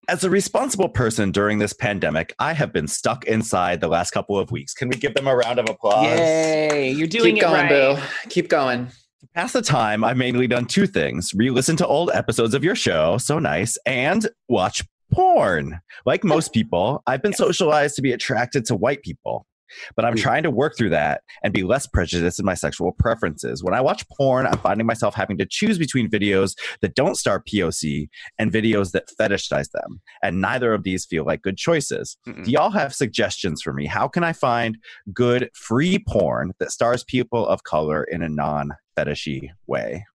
[0.07, 4.37] As a responsible person during this pandemic, I have been stuck inside the last couple
[4.37, 4.73] of weeks.
[4.73, 6.05] Can we give them a round of applause?
[6.05, 7.95] Yay, you're doing Keep it going, right.
[7.97, 8.29] boo.
[8.29, 8.87] Keep going.
[9.33, 12.63] To pass the time, I've mainly done two things re listen to old episodes of
[12.63, 15.81] your show, so nice, and watch porn.
[16.05, 19.47] Like most people, I've been socialized to be attracted to white people.
[19.95, 23.63] But I'm trying to work through that and be less prejudiced in my sexual preferences.
[23.63, 27.41] When I watch porn, I'm finding myself having to choose between videos that don't star
[27.41, 28.09] POC
[28.39, 30.01] and videos that fetishize them.
[30.21, 32.17] And neither of these feel like good choices.
[32.27, 32.45] Mm-mm.
[32.45, 33.85] Do y'all have suggestions for me?
[33.85, 34.77] How can I find
[35.13, 40.05] good free porn that stars people of color in a non fetishy way?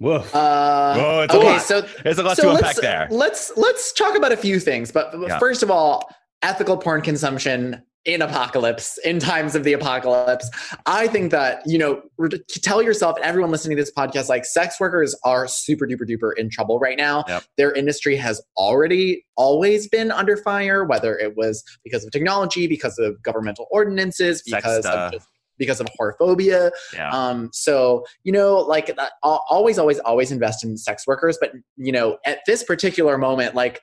[0.00, 0.32] Woof.
[0.34, 1.62] Uh, Whoa, it's a okay, lot.
[1.62, 3.08] so There's a lot so to let's, unpack there.
[3.10, 4.92] Let's let's talk about a few things.
[4.92, 5.38] But Yeah.
[5.40, 6.08] first of all,
[6.42, 10.48] ethical porn consumption in apocalypse, in times of the apocalypse.
[10.86, 14.46] I think that, you know, to tell yourself and everyone listening to this podcast, like
[14.46, 17.24] sex workers are super duper duper in trouble right now.
[17.28, 17.44] Yep.
[17.58, 22.98] Their industry has already always been under fire, whether it was because of technology, because
[22.98, 26.70] of governmental ordinances, because of just because of whorephobia.
[26.94, 27.10] Yeah.
[27.10, 31.36] Um, so you know, like that, always, always, always invest in sex workers.
[31.38, 33.80] But you know, at this particular moment, like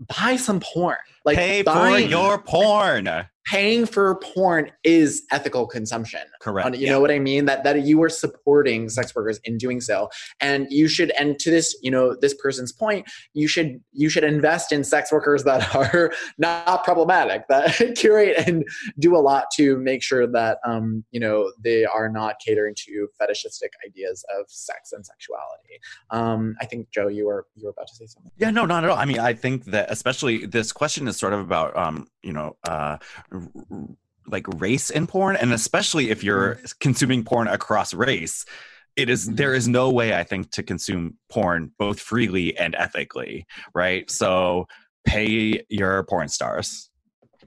[0.00, 0.96] buy some porn.
[1.24, 3.08] Like Pay for your porn.
[3.46, 6.20] Paying for porn is ethical consumption.
[6.40, 6.76] Correct.
[6.76, 7.46] You know what I mean?
[7.46, 11.10] That that you are supporting sex workers in doing so, and you should.
[11.12, 15.12] And to this, you know, this person's point, you should you should invest in sex
[15.12, 18.64] workers that are not problematic, that curate and
[18.98, 23.08] do a lot to make sure that um you know they are not catering to
[23.18, 25.80] fetishistic ideas of sex and sexuality.
[26.10, 28.30] Um, I think Joe, you were you were about to say something.
[28.36, 28.98] Yeah, no, not at all.
[28.98, 32.56] I mean, I think that especially this question is sort of about, um, you know,
[32.64, 32.98] uh,
[34.26, 36.66] like race in porn, and especially if you're mm-hmm.
[36.80, 38.44] consuming porn across race,
[38.96, 43.46] it is there is no way I think to consume porn both freely and ethically,
[43.74, 44.10] right?
[44.10, 44.66] So
[45.04, 46.90] pay your porn stars.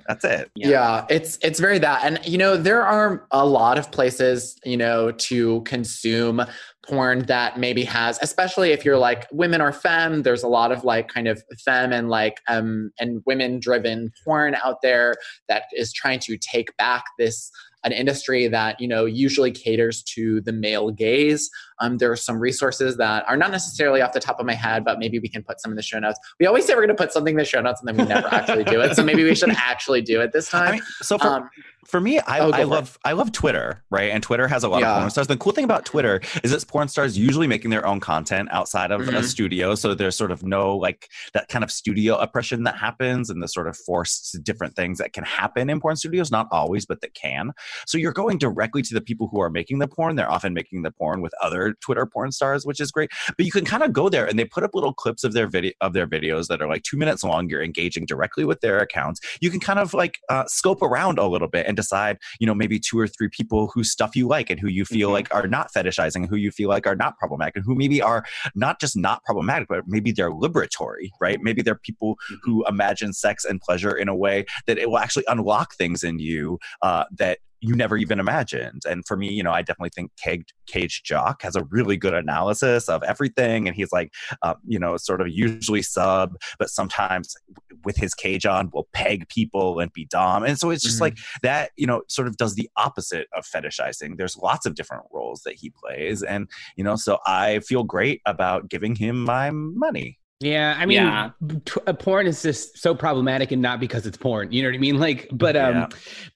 [0.08, 0.52] That's it.
[0.56, 0.70] Yeah.
[0.70, 1.06] Yeah.
[1.10, 5.12] it's it's very that and you know there are a lot of places you know
[5.12, 6.44] to consume
[6.90, 10.84] porn that maybe has especially if you're like women or femme there's a lot of
[10.84, 15.16] like kind of femme and like um and women driven porn out there
[15.48, 17.52] that is trying to take back this
[17.84, 22.40] an industry that you know usually caters to the male gaze um, there are some
[22.40, 25.44] resources that are not necessarily off the top of my head but maybe we can
[25.44, 27.38] put some in the show notes we always say we're going to put something in
[27.38, 30.02] the show notes and then we never actually do it so maybe we should actually
[30.02, 31.50] do it this time I mean, so for, um,
[31.86, 34.12] for me, I, Oh, I love I love Twitter, right?
[34.12, 34.92] And Twitter has a lot Yeah.
[34.92, 35.28] of porn stars.
[35.28, 38.92] The cool thing about Twitter is it's porn stars usually making their own content outside
[38.92, 39.24] of a Mhm.
[39.24, 43.42] studio, so there's sort of no like that kind of studio oppression that happens and
[43.42, 46.30] the sort of forced different things that can happen in porn studios.
[46.32, 47.54] Not always, but that can.
[47.88, 50.16] So you're going directly to the people who are making the porn.
[50.16, 51.34] They're often making the porn with
[51.82, 53.12] Twitter porn stars, which is great.
[53.38, 55.48] But you can kind of go there and they put up little clips of their
[55.48, 57.50] video of their videos that are like two minutes long.
[57.50, 59.20] You're engaging directly with their accounts.
[59.42, 62.54] You can kind of like uh, scope around a little bit and decide, you know,
[62.56, 65.14] maybe two or three people whose stuff you like and who you feel Mhm.
[65.14, 68.24] like are not fetishizing, who you feel like are not problematic, and who maybe are
[68.56, 71.40] not just not problematic, but maybe they're liberatory, right?
[71.42, 75.26] Maybe they're people who imagine sex and pleasure in a way that it will actually
[75.28, 78.84] unlock things in you uh, that you never even imagined.
[78.88, 82.14] And for me, you know, I definitely think Cage, Cage Jock has a really good
[82.14, 83.68] analysis of everything.
[83.68, 87.36] And he's like, uh, you know, sort of usually sub, but sometimes
[87.84, 90.44] with his cage on will peg people and be dom.
[90.44, 91.02] And so it's just Mhm.
[91.02, 94.18] like that, you know, sort of does the opposite of fetishizing.
[94.18, 96.22] There's lots of different roles that he plays.
[96.24, 100.19] And, you know, so I feel great about giving him my money.
[100.42, 101.32] Yeah, I mean, Yeah.
[101.66, 104.50] t- uh, porn is just so problematic, and not because it's porn.
[104.54, 104.98] You know what I mean?
[104.98, 105.88] Like, but um, Yeah.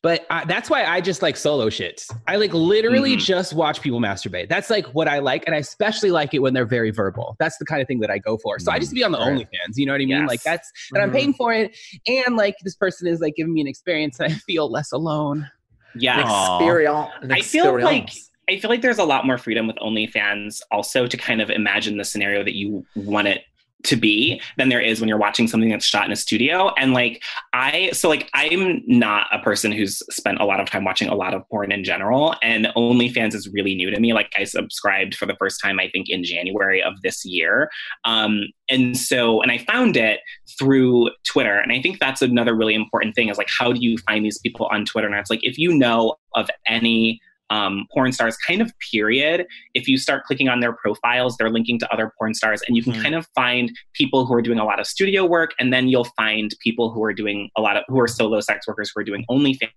[0.02, 2.06] but I, that's why I just like solo shit.
[2.28, 3.20] I like literally Mhm.
[3.20, 4.50] just watch people masturbate.
[4.50, 7.38] That's like what I like, and I especially like it when they're very verbal.
[7.40, 8.60] That's the kind of thing that I go for.
[8.60, 9.38] So I just be on the Right.
[9.38, 9.78] OnlyFans.
[9.78, 10.10] You know what I mean?
[10.10, 10.28] Yes.
[10.30, 11.14] Like that's that I'm Mhm.
[11.14, 11.74] paying for it,
[12.06, 15.50] and like this person is like giving me an experience, and I feel less alone.
[15.96, 16.22] Yeah.
[16.26, 16.58] Aw.
[16.58, 17.32] Experience.
[17.32, 18.10] I feel like
[18.50, 21.96] I feel like there's a lot more freedom with OnlyFans also to kind of imagine
[21.96, 23.44] the scenario that you want it
[23.84, 26.74] to be than there is when you're watching something that's shot in a studio.
[26.78, 27.22] And like
[27.54, 31.16] I so like I'm not a person who's spent a lot of time watching a
[31.16, 32.36] lot of porn in general.
[32.42, 34.14] And OnlyFans is really new to me.
[34.14, 37.70] Like I subscribed for the first time, I think in January of this year.
[38.06, 40.22] Um, and so and I found it
[40.58, 41.58] through Twitter.
[41.60, 44.40] And I think that's another really important thing is like how do you find these
[44.40, 45.08] people on Twitter?
[45.08, 49.88] And it's like if you know of any um, porn stars kind of period if
[49.88, 52.94] you start clicking on their profiles they're linking to other porn stars and you can
[52.94, 55.90] mm kind of find people who are doing a lot of studio work and then
[55.90, 59.02] you'll find people who are doing a lot of who are solo sex workers who
[59.02, 59.72] are doing OnlyFans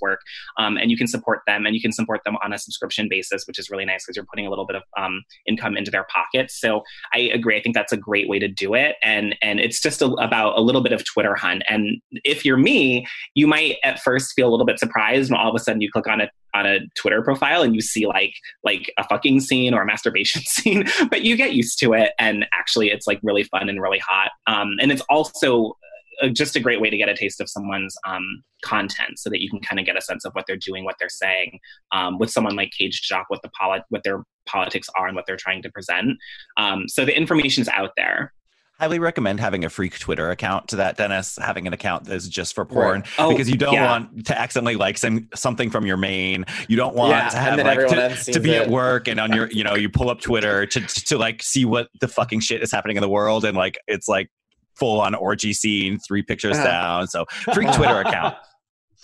[0.00, 0.20] work
[0.58, 3.44] um, and you can support them and you can support them on a subscription basis
[3.46, 6.06] which is really nice because you're putting a little bit of um, income into their
[6.12, 6.82] pockets so
[7.14, 10.02] i agree i think that's a great way to do it and and it's just
[10.02, 14.00] a, about a little bit of twitter hunt and if you're me you might at
[14.00, 16.28] first feel a little bit surprised when all of a sudden you click on a
[16.56, 18.32] on a Twitter profile and you see like
[18.64, 22.12] like a fucking scene or a masturbation scene, but you get used to it.
[22.18, 24.30] And actually, it's like really fun and really hot.
[24.46, 25.76] Um, and it's also
[26.20, 29.40] a, just a great way to get a taste of someone's um, content so that
[29.40, 31.58] you can kind of get a sense of what they're doing, what they're saying.
[31.92, 35.26] Um, with someone like Cage Jock, what the polit- what their politics are and what
[35.26, 36.18] they're trying to present.
[36.56, 38.32] Um, so the information's out there.
[38.78, 41.38] Highly recommend having a freak Twitter account to that, Dennis.
[41.40, 43.10] Having an account that's just for porn right.
[43.18, 43.90] oh, because you don't yeah.
[43.90, 46.44] want to accidentally like some, something from your main.
[46.68, 48.64] You don't want yeah, to have like to, to, be it.
[48.64, 51.42] at work and on your, you know, you pull up Twitter to, to, to like
[51.42, 54.30] see what the fucking shit is happening in the world and like it's like
[54.76, 56.66] full on orgy scene, three pictures uh-huh.
[56.66, 57.08] down.
[57.08, 58.36] So freak Twitter account.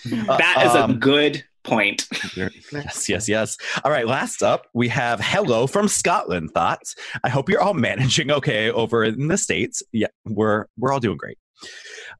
[0.04, 2.08] That is um, a good point.
[2.72, 3.56] yes, yes, yes.
[3.84, 6.96] All right, last up, we have Hello from Scotland thoughts.
[7.22, 9.80] I hope you're all managing okay over in the States.
[9.92, 11.38] Yeah, we're we're all doing great.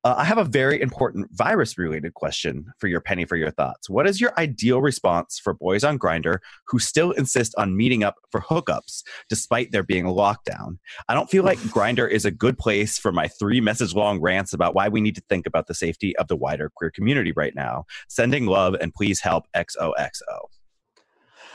[0.05, 3.88] Uh, I have a very important virus related question for your penny for your thoughts.
[3.88, 8.17] What is your ideal response for boys on Grindr who still insist on meeting up
[8.33, 10.79] for hookups despite there being a lockdown?
[11.09, 14.53] I don't feel like Grindr is a good place for my three message long rants
[14.53, 17.55] about why we need to think about the safety of the wider queer community right
[17.55, 17.85] now.
[18.09, 20.49] Sending love and please help XOXO.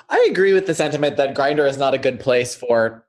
[0.10, 3.07] I agree with the sentiment that Grindr is not a good place for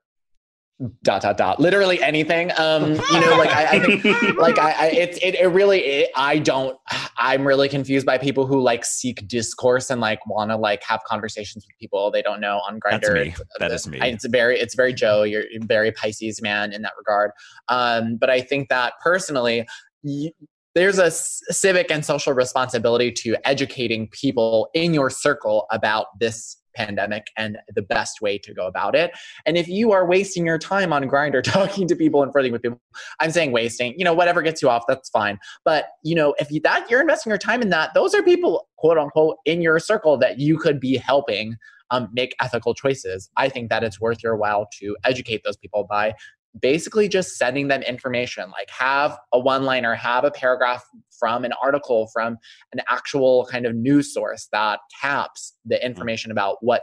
[1.02, 1.58] dot dot dot.
[1.58, 2.52] Literally anything.
[2.56, 4.04] Um you know like i, I think
[4.38, 6.76] like i, I it, it, it really it, i don't
[7.16, 11.00] i'm really confused by people who like seek discourse and like want to like have
[11.04, 13.00] conversations with people they don't know on Grindr.
[13.00, 13.44] That's me.
[13.58, 13.98] that is me.
[14.00, 15.22] it's very it's very joe.
[15.22, 17.32] You're very pisces man in that regard.
[17.68, 19.66] Um but i think that personally
[20.02, 20.30] you,
[20.74, 27.26] there's a civic and social responsibility to educating people in your circle about this pandemic
[27.36, 29.10] and the best way to go about it.
[29.44, 32.62] And if you are wasting your time on Grindr talking to people and flirting with
[32.62, 32.80] people,
[33.20, 35.38] I'm saying wasting, you know, whatever gets you off, that's fine.
[35.64, 38.68] But, you know, if you, that you're investing your time in that, those are people,
[38.76, 41.56] quote unquote, in your circle that you could be helping
[41.90, 43.30] um, make ethical choices.
[43.36, 46.14] I think that it's worth your while to educate those people by
[46.60, 50.84] basically just sending them information like have a one liner have a paragraph
[51.18, 52.38] from an article from
[52.72, 55.86] an actual kind of news source that taps the mm-hmm.
[55.86, 56.82] information about what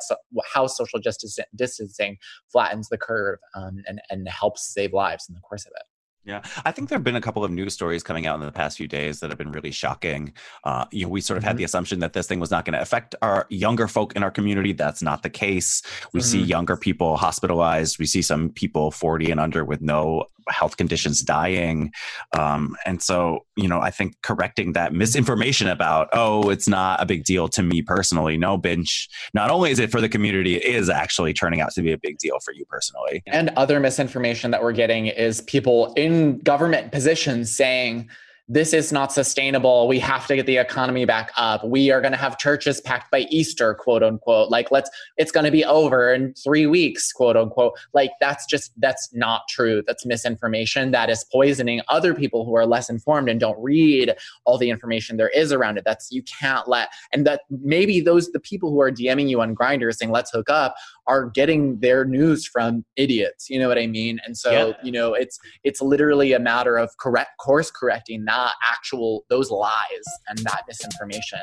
[0.53, 2.17] how social justice distancing
[2.51, 5.83] flattens the curve um, and and helps save lives in the course of it
[6.25, 8.51] yeah, I think there have been a couple of news stories coming out in the
[8.51, 10.33] past few days that have been really shocking.
[10.63, 11.49] Uh, you know, we sort of mm-hmm.
[11.49, 14.23] had the assumption that this thing was not going to affect our younger folk in
[14.23, 14.73] our community.
[14.73, 15.83] That's not the case.
[16.13, 16.27] We mm-hmm.
[16.27, 17.99] see younger people hospitalized.
[17.99, 21.91] We see some people 40 and under with no health conditions dying.
[22.37, 27.05] Um, and so, you know, I think correcting that misinformation about, oh, it's not a
[27.05, 28.37] big deal to me personally.
[28.37, 29.09] No, bench.
[29.33, 31.97] Not only is it for the community, it is actually turning out to be a
[31.97, 33.23] big deal for you personally.
[33.27, 38.09] And other misinformation that we're getting is people in government positions saying,
[38.47, 39.87] this is not sustainable.
[39.87, 41.65] We have to get the economy back up.
[41.65, 44.51] We are going to have churches packed by Easter, quote unquote.
[44.51, 47.73] Like, let's, it's going to be over in three weeks, quote unquote.
[47.93, 49.81] Like, that's just, that's not true.
[49.87, 50.91] That's misinformation.
[50.91, 54.13] That is poisoning other people who are less informed and don't read
[54.45, 55.83] all the information there is around it.
[55.83, 59.55] That's, you can't let, and that maybe those, the people who are DMing you on
[59.55, 60.75] Grindr saying, let's hook up,
[61.07, 63.49] are getting their news from idiots.
[63.49, 64.19] You know what I mean?
[64.23, 64.73] And so, yeah.
[64.83, 69.49] you know, it's, it's literally a matter of correct course correcting that not actual those
[69.49, 71.39] lies and that misinformation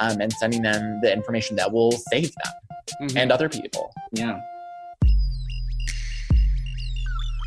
[0.00, 2.52] um, and sending them the information that will save them
[3.02, 3.18] mm-hmm.
[3.18, 4.40] and other people yeah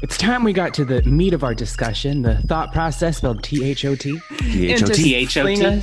[0.02, 3.66] it's time we got to the meat of our discussion, the thought process spelled T
[3.66, 4.18] H O T.
[4.38, 4.82] T H
[5.38, 5.82] O T.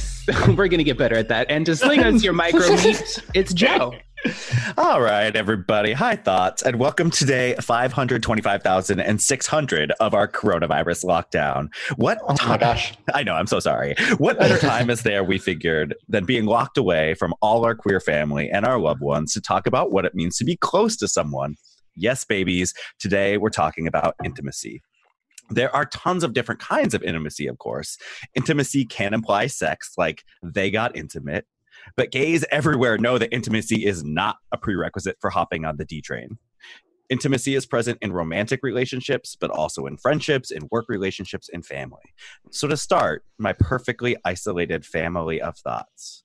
[0.48, 1.50] We're going to get better at that.
[1.50, 3.92] And to sling us your micro meat, it's Joe.
[4.78, 5.92] All right, everybody.
[5.92, 11.68] Hi, thoughts, and welcome to day 525,600 of our coronavirus lockdown.
[11.96, 12.18] What?
[12.26, 12.94] Oh my gosh.
[13.14, 13.94] I know, I'm so sorry.
[14.18, 18.00] What better time is there, we figured, than being locked away from all our queer
[18.00, 21.08] family and our loved ones to talk about what it means to be close to
[21.08, 21.56] someone?
[21.94, 22.72] Yes, babies.
[22.98, 24.82] Today, we're talking about intimacy.
[25.50, 27.98] there are tons of different kinds of intimacy, of course.
[28.34, 31.46] Intimacy can imply sex, like they got intimate,
[31.96, 36.00] but gays everywhere know that intimacy is not a prerequisite for hopping on the D
[36.00, 36.38] train.
[37.08, 42.02] Intimacy is present in romantic relationships, but also in friendships, in work relationships, in family.
[42.50, 46.24] So, to start, my perfectly isolated family of thoughts.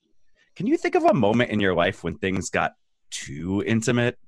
[0.56, 2.72] Can you think of a moment in your life when things got
[3.10, 4.18] too intimate?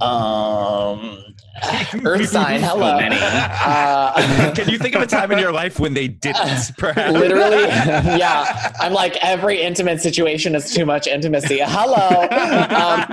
[0.00, 1.30] Um,
[2.04, 2.60] Earth sign.
[2.60, 2.96] Hello.
[2.96, 3.16] many.
[3.20, 6.72] Uh, Can you think of a time in your life when they didn't?
[6.78, 7.12] Perhaps?
[7.12, 8.72] literally, yeah.
[8.80, 11.58] I'm like every intimate situation is too much intimacy.
[11.62, 12.22] Hello.
[12.70, 13.04] Um,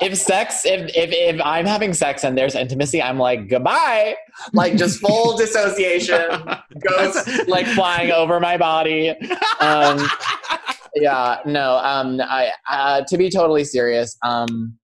[0.00, 4.16] if sex, if, if if I'm having sex and there's intimacy, I'm like goodbye.
[4.54, 6.22] Like just full dissociation,
[6.88, 9.10] goes like flying over my body.
[9.60, 10.08] Um,
[10.94, 11.76] yeah, no.
[11.76, 14.16] Um, I uh, to be totally serious.
[14.22, 14.78] Um,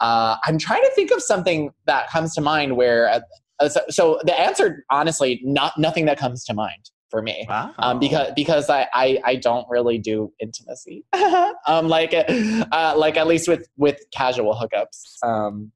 [0.00, 3.08] uh, I'm trying to think of something that comes to mind where.
[3.08, 3.20] Uh,
[3.60, 7.44] uh, so, so the answer, honestly, not nothing that comes to mind for me.
[7.48, 7.74] Wow.
[7.78, 11.04] Um, because because I, I I don't really do intimacy.
[11.66, 15.26] um, like uh, like at least with with casual hookups.
[15.26, 15.72] Um,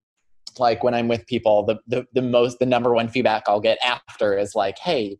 [0.58, 3.78] like when I'm with people, the, the the most the number one feedback I'll get
[3.84, 5.18] after is like, "Hey,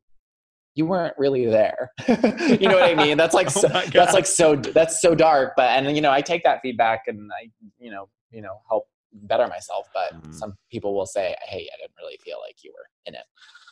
[0.75, 3.17] you weren't really there." you know what I mean?
[3.17, 5.55] That's like Oh so, that's like so that's so dark.
[5.57, 8.87] But and you know I take that feedback and I you know you know help
[9.13, 9.89] better myself.
[9.93, 10.35] But Mhm.
[10.35, 13.25] some people will say, "Hey, I didn't really feel like you were in it."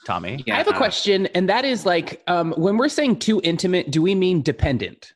[0.06, 0.44] Tommy?
[0.50, 4.00] I have a question, and that is like, um, when we're saying too intimate, do
[4.00, 5.12] we mean dependent?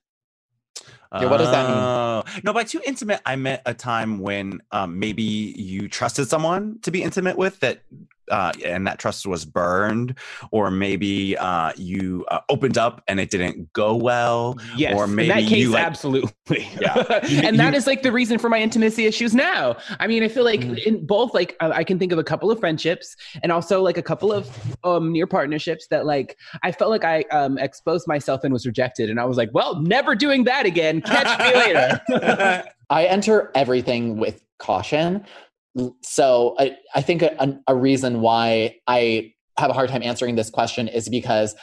[1.12, 1.76] Yeah, what does that mean?
[1.76, 2.24] Oh.
[2.42, 6.90] No, by too intimate, I meant a time when um, maybe you trusted someone to
[6.90, 7.82] be intimate with that,
[8.30, 10.16] uh, and that trust was burned,
[10.50, 14.56] or maybe uh, you uh, opened up and it didn't go well.
[14.76, 16.30] Yes, Or in maybe that case, you, like- absolutely.
[16.80, 17.20] Yeah.
[17.28, 19.76] You- and that you- is like the reason for my intimacy issues now.
[19.98, 20.78] I mean, I feel like Mhm.
[20.84, 23.96] in both, like uh, I can think of a couple of friendships and also like
[23.98, 24.48] a couple of
[24.84, 29.10] um, near partnerships that like I felt like I um, exposed myself and was rejected,
[29.10, 31.00] and I was like, well, never doing that again.
[31.00, 32.64] Catch me later.
[32.90, 35.24] I enter everything with caution.
[36.02, 40.50] So I, I think a, a reason why I have a hard time answering this
[40.50, 41.54] question is because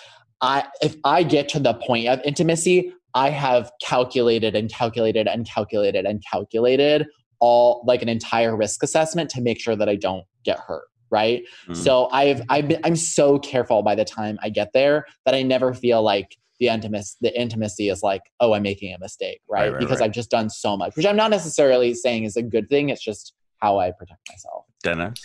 [0.41, 5.47] I if I get to the point of intimacy, I have calculated and calculated and
[5.47, 7.07] calculated and calculated
[7.39, 10.86] all like an entire risk assessment to make sure that I don't get hurt.
[11.09, 11.43] Right.
[11.68, 11.76] Mm.
[11.76, 15.41] So I've I've been I'm so careful by the time I get there that I
[15.41, 19.64] never feel like the intimacy the intimacy is like, oh, I'm making a mistake, right?
[19.64, 20.05] Right, right, because right.
[20.05, 22.89] I've just done so much, which I'm not necessarily saying is a good thing.
[22.89, 24.66] It's just how I protect myself.
[24.84, 25.20] Dennis?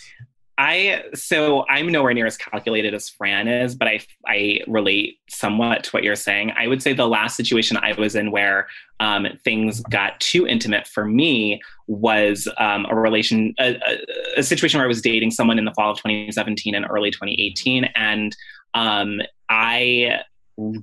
[0.59, 5.83] I so I'm nowhere near as calculated as Fran is, but I I relate somewhat
[5.83, 6.51] to what you're saying.
[6.57, 8.67] I would say the last situation I was in where
[8.99, 14.79] um, things got too intimate for me was um, a relation a, a, a situation
[14.79, 18.35] where I was dating someone in the fall of 2017 and early 2018, and
[18.73, 20.21] um, I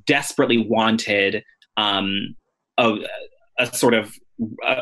[0.07, 1.43] desperately wanted
[1.77, 2.37] um,
[2.79, 2.99] a,
[3.59, 4.15] a sort of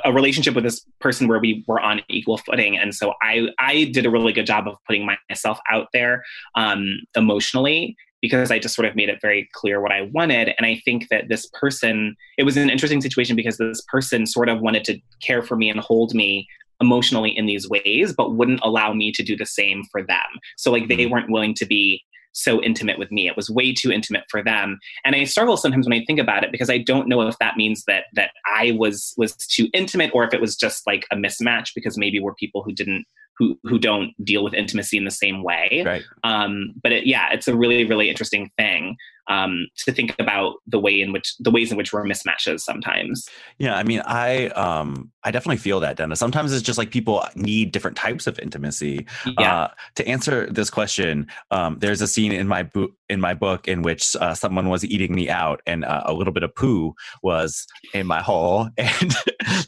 [0.05, 2.77] a, relationship with this person where we were on equal footing.
[2.77, 6.23] And so i i did a really good job of putting myself out there
[6.55, 10.55] um, emotionally because i just sort of made it very clear what i wanted.
[10.57, 14.49] And i think that this person it was an interesting situation because this person sort
[14.49, 16.47] of wanted to care for me and hold me
[16.81, 20.19] emotionally in these ways but wouldn't allow me to do the same for them.
[20.57, 22.03] So like they weren't willing to be
[22.33, 23.29] so intimate with me.
[23.29, 24.79] It was way too intimate for them.
[25.05, 27.57] And i struggle sometimes when i think about it because i don't know if that
[27.57, 31.17] means that that i was was too intimate or if it was just like a
[31.17, 33.05] mismatch because maybe we're people who didn't
[33.39, 35.83] who who don't deal with intimacy in the same way.
[35.85, 36.03] Right.
[36.25, 38.97] um but it, yeah it's a really really interesting thing
[39.29, 43.29] um to think about the way in which the ways in which we're mismatches sometimes
[43.59, 46.19] Yeah, I mean, I um, I definitely feel that, Dennis.
[46.19, 49.07] Sometimes it's just like people need different types of intimacy.
[49.39, 53.35] yeah Uh, to answer this question, um, there's a scene in my book in my
[53.35, 56.55] book in which uh, someone was eating me out, and uh, a little bit of
[56.55, 59.11] poo was in my hole, and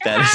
[0.03, 0.33] that is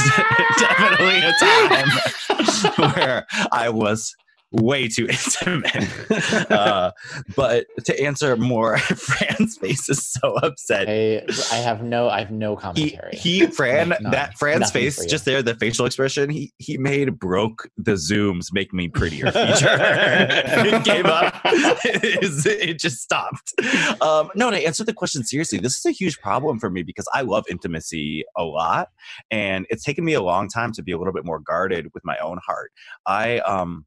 [0.65, 4.15] definitely a time where I was
[4.53, 6.51] way too intimate.
[6.51, 6.91] uh,
[7.37, 10.89] but to answer more, Fran's face is so upset.
[10.89, 11.23] I
[11.55, 13.17] I have no I have no He, commentary.
[13.17, 17.69] he Fran Like, that Fran's face just there the facial expression he he made broke
[17.77, 23.53] the zooms make me prettier feature it gave up it, it just stopped
[24.01, 27.07] um no to answer the question seriously this is a huge problem for me because
[27.15, 28.89] I love intimacy a lot
[29.31, 32.05] and it's taken me a long time to be a little bit more guarded with
[32.05, 32.73] my own heart
[33.07, 33.85] I um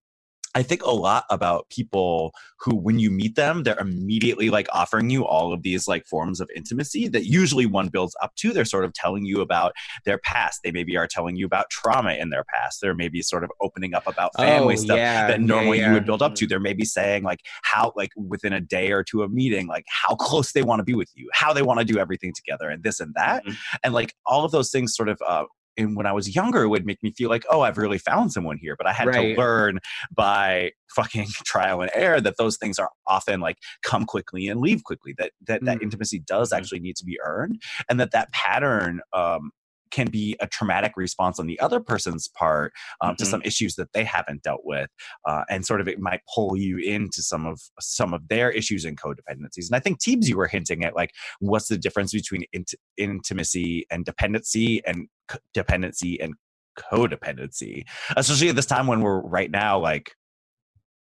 [0.56, 5.10] I think a lot about people who, when you meet them, they're immediately like offering
[5.10, 8.54] you all of these like forms of intimacy that usually one builds up to.
[8.54, 9.74] They're sort of telling you about
[10.06, 10.60] their past.
[10.64, 12.82] They maybe are telling you about trauma in their past.
[12.82, 15.94] They're maybe sort of opening up about family Oh, stuff yeah, that normally yeah, you
[15.94, 16.48] would build up to.
[16.48, 20.16] They're maybe saying like how, like within a day or two of meeting, like how
[20.16, 22.84] close they want to be with you, how they want to do everything together, and
[22.84, 23.58] this and that Mhm.
[23.84, 25.44] and like all of those things sort of uh
[25.78, 28.32] and when I was younger, it would make me feel like, oh, I've really found
[28.32, 28.76] someone here.
[28.78, 29.36] But I had Right.
[29.36, 29.80] to learn
[30.16, 34.84] by fucking trial and error that those things are often like come quickly and leave
[34.84, 35.14] quickly.
[35.18, 35.84] That that that Mm.
[35.84, 36.58] intimacy does Mhm.
[36.58, 39.52] actually need to be earned, and that that pattern um,
[39.94, 43.28] can be a traumatic response on the other person's part um, to Mhm.
[43.30, 44.90] some issues that they haven't dealt with,
[45.28, 48.84] uh, and sort of it might pull you into some of some of their issues
[48.86, 49.68] and codependencies.
[49.68, 53.86] And I think Teebs, you were hinting at like what's the difference between int- intimacy
[53.92, 56.34] and dependency and c- dependency and
[56.76, 57.84] codependency
[58.18, 60.12] especially at this time when we're right now like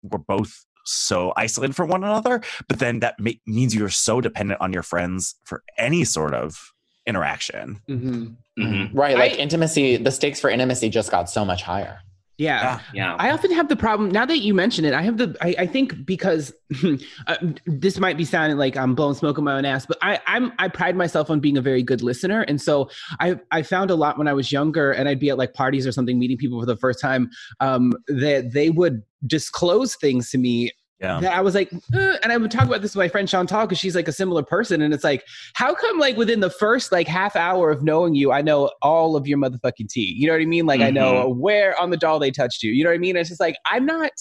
[0.03, 4.61] we're both so isolated from one another but then that ma- means you're so dependent
[4.61, 6.74] on your friends for any sort of
[7.07, 8.35] interaction Mhm.
[8.59, 8.91] Mhm.
[8.95, 9.17] Right.
[9.19, 11.99] Like I- intimacy, the stakes for intimacy just got so much higher.
[12.37, 12.81] Yeah.
[12.93, 13.15] Yeah.
[13.21, 14.93] I often have the problem now that you mention it.
[14.93, 16.53] I have the I, I think because
[17.29, 17.37] uh,
[17.67, 20.53] this might be sounding like I'm blowing smoke on my own ass, but I I'm
[20.59, 22.91] I pride myself on being a very good listener, and so
[23.21, 25.87] I I found a lot when I was younger, and I'd be at like parties
[25.87, 27.31] or something, meeting people for the first time,
[27.61, 30.73] um, that they would disclose things to me
[31.05, 33.29] yeah that I was like, "Uh," and I would talk about this with my friend
[33.29, 35.25] Chantal because she's like a similar person, and it's like,
[35.55, 39.17] how come like within the first like half hour of knowing you, I know all
[39.17, 40.15] of your motherfucking tea.
[40.17, 40.67] You know what I mean?
[40.67, 42.73] Like I know where on the doll they touched you.
[42.73, 43.17] You know what I mean?
[43.17, 44.13] It's just like I'm not.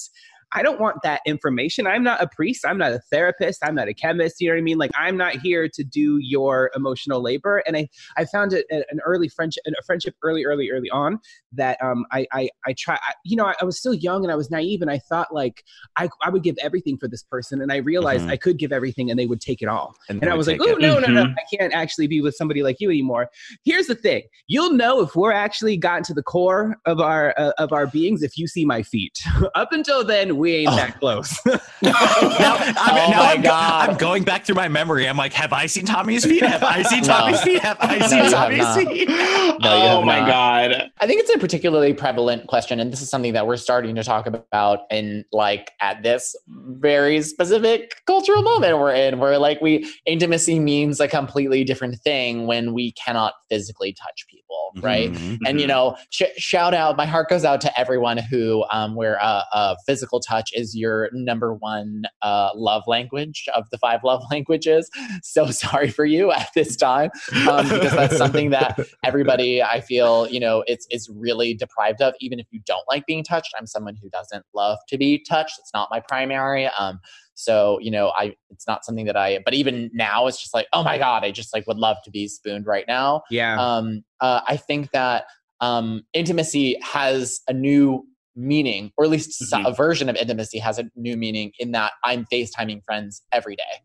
[0.56, 1.88] I don't want that information.
[1.88, 2.64] I'm not a priest.
[2.64, 3.66] I'm not a therapist.
[3.66, 4.40] I'm not a chemist.
[4.40, 4.78] You know what I mean?
[4.78, 7.64] Like I'm not here to do your emotional labor.
[7.66, 11.20] And I, I found it an early friendship, a friendship early, early, early on
[11.56, 12.96] that um, I, I, I try.
[12.96, 15.34] I, you know, I, I was still young and I was naive, and I thought
[15.34, 15.64] like
[15.98, 18.32] I, I would give everything for this person, and I realized Mhm.
[18.32, 19.96] I could give everything, and they would take it all.
[20.10, 20.82] they And I was like, take oh it.
[20.82, 21.36] no, no, no, Mhm.
[21.38, 23.30] I can't actually be with somebody like you anymore.
[23.66, 27.52] Here's the thing: you'll know if we're actually gotten to the core of our uh,
[27.58, 29.20] of our beings if you see my feet.
[29.56, 30.76] Up until then, we ain't Oh.
[30.76, 31.38] that close.
[31.46, 32.74] now, I'm,
[33.08, 33.90] Oh now my I'm, God.
[33.90, 35.08] I'm going back through my memory.
[35.08, 36.44] I'm like, have I seen Tommy's feet?
[36.44, 37.08] Have I seen No.
[37.08, 37.60] Tommy's feet?
[37.62, 39.08] Have I seen you have Tommy's feet?
[39.10, 40.28] No, oh my not.
[40.28, 40.92] god.
[41.00, 44.02] I think it's a particularly prevalent question, and this is something that we're starting to
[44.02, 49.86] talk about in like at this very specific cultural moment we're in, where like we
[50.06, 55.12] intimacy means a completely different thing when we cannot physically touch people, right?
[55.12, 55.40] Mhm.
[55.46, 56.96] And you know, sh- shout out!
[56.96, 61.10] My heart goes out to everyone who, um, where uh, uh, physical touch is your
[61.12, 64.90] number one uh, love language of the five love languages.
[65.24, 67.10] So sorry for you at this time,
[67.50, 72.14] um, because that's something that everybody I feel you know it's it's really deprived of.
[72.20, 75.58] Even if you don't like being touched, I'm someone who doesn't love to be touched.
[75.60, 76.68] It's not my primary.
[76.68, 77.00] Um,
[77.34, 79.40] so you know, I it's not something that I.
[79.44, 82.12] But even now, it's just like, oh my god, I just like would love to
[82.12, 83.60] be spooned right now yeah.
[83.60, 85.26] um, uh, I think that
[85.60, 88.06] um, intimacy has a new
[88.36, 89.68] meaning, or at least Mhm.
[89.68, 93.82] a version of intimacy has a new meaning in that I'm FaceTiming friends every day.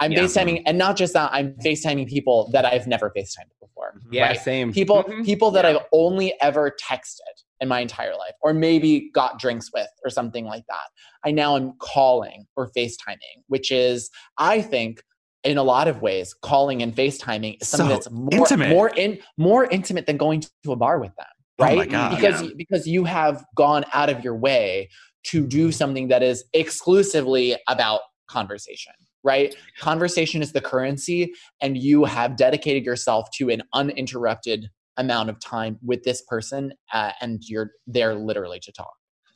[0.00, 0.20] I'm Yeah.
[0.20, 4.00] FaceTiming, and not just that, I'm FaceTiming people that I've never FaceTimed before.
[4.10, 4.26] yeah.
[4.28, 4.40] right.
[4.40, 4.72] Same.
[4.72, 5.24] People, Mhm.
[5.24, 5.72] people that Yeah.
[5.72, 7.20] I've only ever texted
[7.60, 10.86] in my entire life, or maybe got drinks with, or something like that.
[11.24, 15.02] I now am calling or FaceTiming, which is, I think,
[15.44, 18.68] in a lot of ways, calling and FaceTiming is something So that's more intimate.
[18.70, 21.26] more in more intimate than going to a bar with them,
[21.58, 21.76] Oh right?
[21.78, 22.16] my God.
[22.16, 22.50] Because Yeah.
[22.56, 24.88] because you have gone out of your way
[25.24, 28.92] to do something that is exclusively about conversation,
[29.24, 29.54] right?
[29.78, 35.78] Conversation is the currency, and you have dedicated yourself to an uninterrupted amount of time
[35.82, 38.92] with this person, uh, and you're there literally to talk.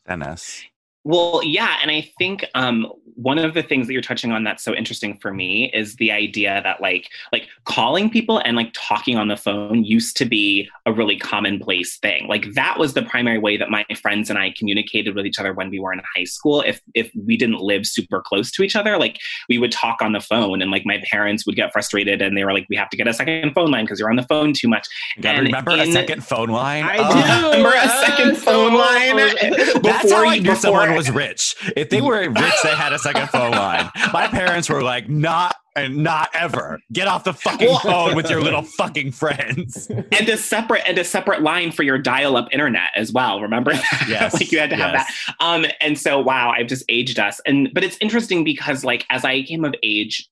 [0.06, 0.62] Dennis.
[1.04, 4.62] Well, yeah, and I think um, one of the things that you're touching on that's
[4.62, 9.16] so interesting for me is the idea that like like calling people and like talking
[9.16, 12.26] on the phone used to be a really commonplace thing.
[12.28, 15.52] Like that was the primary way that my friends and I communicated with each other
[15.54, 16.60] when we were in high school.
[16.60, 20.12] If if we didn't live super close to each other, like we would talk on
[20.12, 22.90] the phone, and like my parents would get frustrated, and they were like, "We have
[22.90, 24.86] to get a second phone line because you're on the phone too much."
[25.16, 26.84] You gotta And remember a second phone line.
[26.84, 27.12] I Oh.
[27.52, 27.56] do.
[27.56, 29.16] Remember a Uh, second so- phone line?
[29.16, 31.54] That's Before how I you- knew someone was rich.
[31.76, 33.90] If they were rich, they had a second phone line.
[34.12, 36.80] My parents were like, not and not ever.
[36.92, 39.86] Get off the fucking Well- phone with your little fucking friends.
[39.90, 43.40] and a separate and a separate line for your dial-up internet as well.
[43.42, 44.04] Remember that?
[44.08, 45.10] Yes, like you had to have that.
[45.40, 47.40] Um, and so wow, I've just aged us.
[47.46, 50.26] And but it's interesting because like as I came of age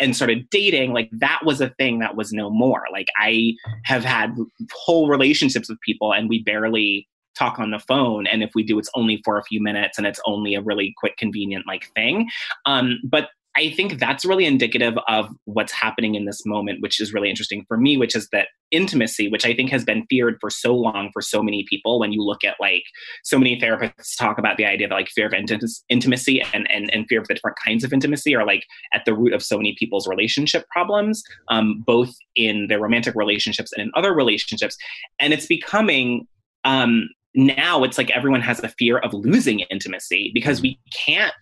[0.00, 2.84] and started dating, like that was a thing that was no more.
[2.92, 3.54] Like I
[3.84, 4.36] have had
[4.72, 7.08] whole relationships with people, and we barely
[7.38, 10.06] talk on the phone and if we do it's only for a few minutes and
[10.06, 12.28] it's only a really quick convenient like thing
[12.66, 17.12] um, but I think that's really indicative of what's happening in this moment, which is
[17.12, 20.50] really interesting for me, which is that intimacy, which I think has been feared for
[20.50, 21.98] so long for so many people.
[21.98, 22.84] When you look at like
[23.24, 27.06] so many therapists talk about the idea of like fear of intimacy and, and, and
[27.08, 28.64] fear of the different kinds of intimacy are like
[28.94, 33.72] at the root of so many people's relationship problems, um, both in their romantic relationships
[33.72, 34.76] and in other relationships.
[35.18, 36.28] And it's becoming
[36.64, 41.32] um, now it's like everyone has a fear of losing intimacy because we can't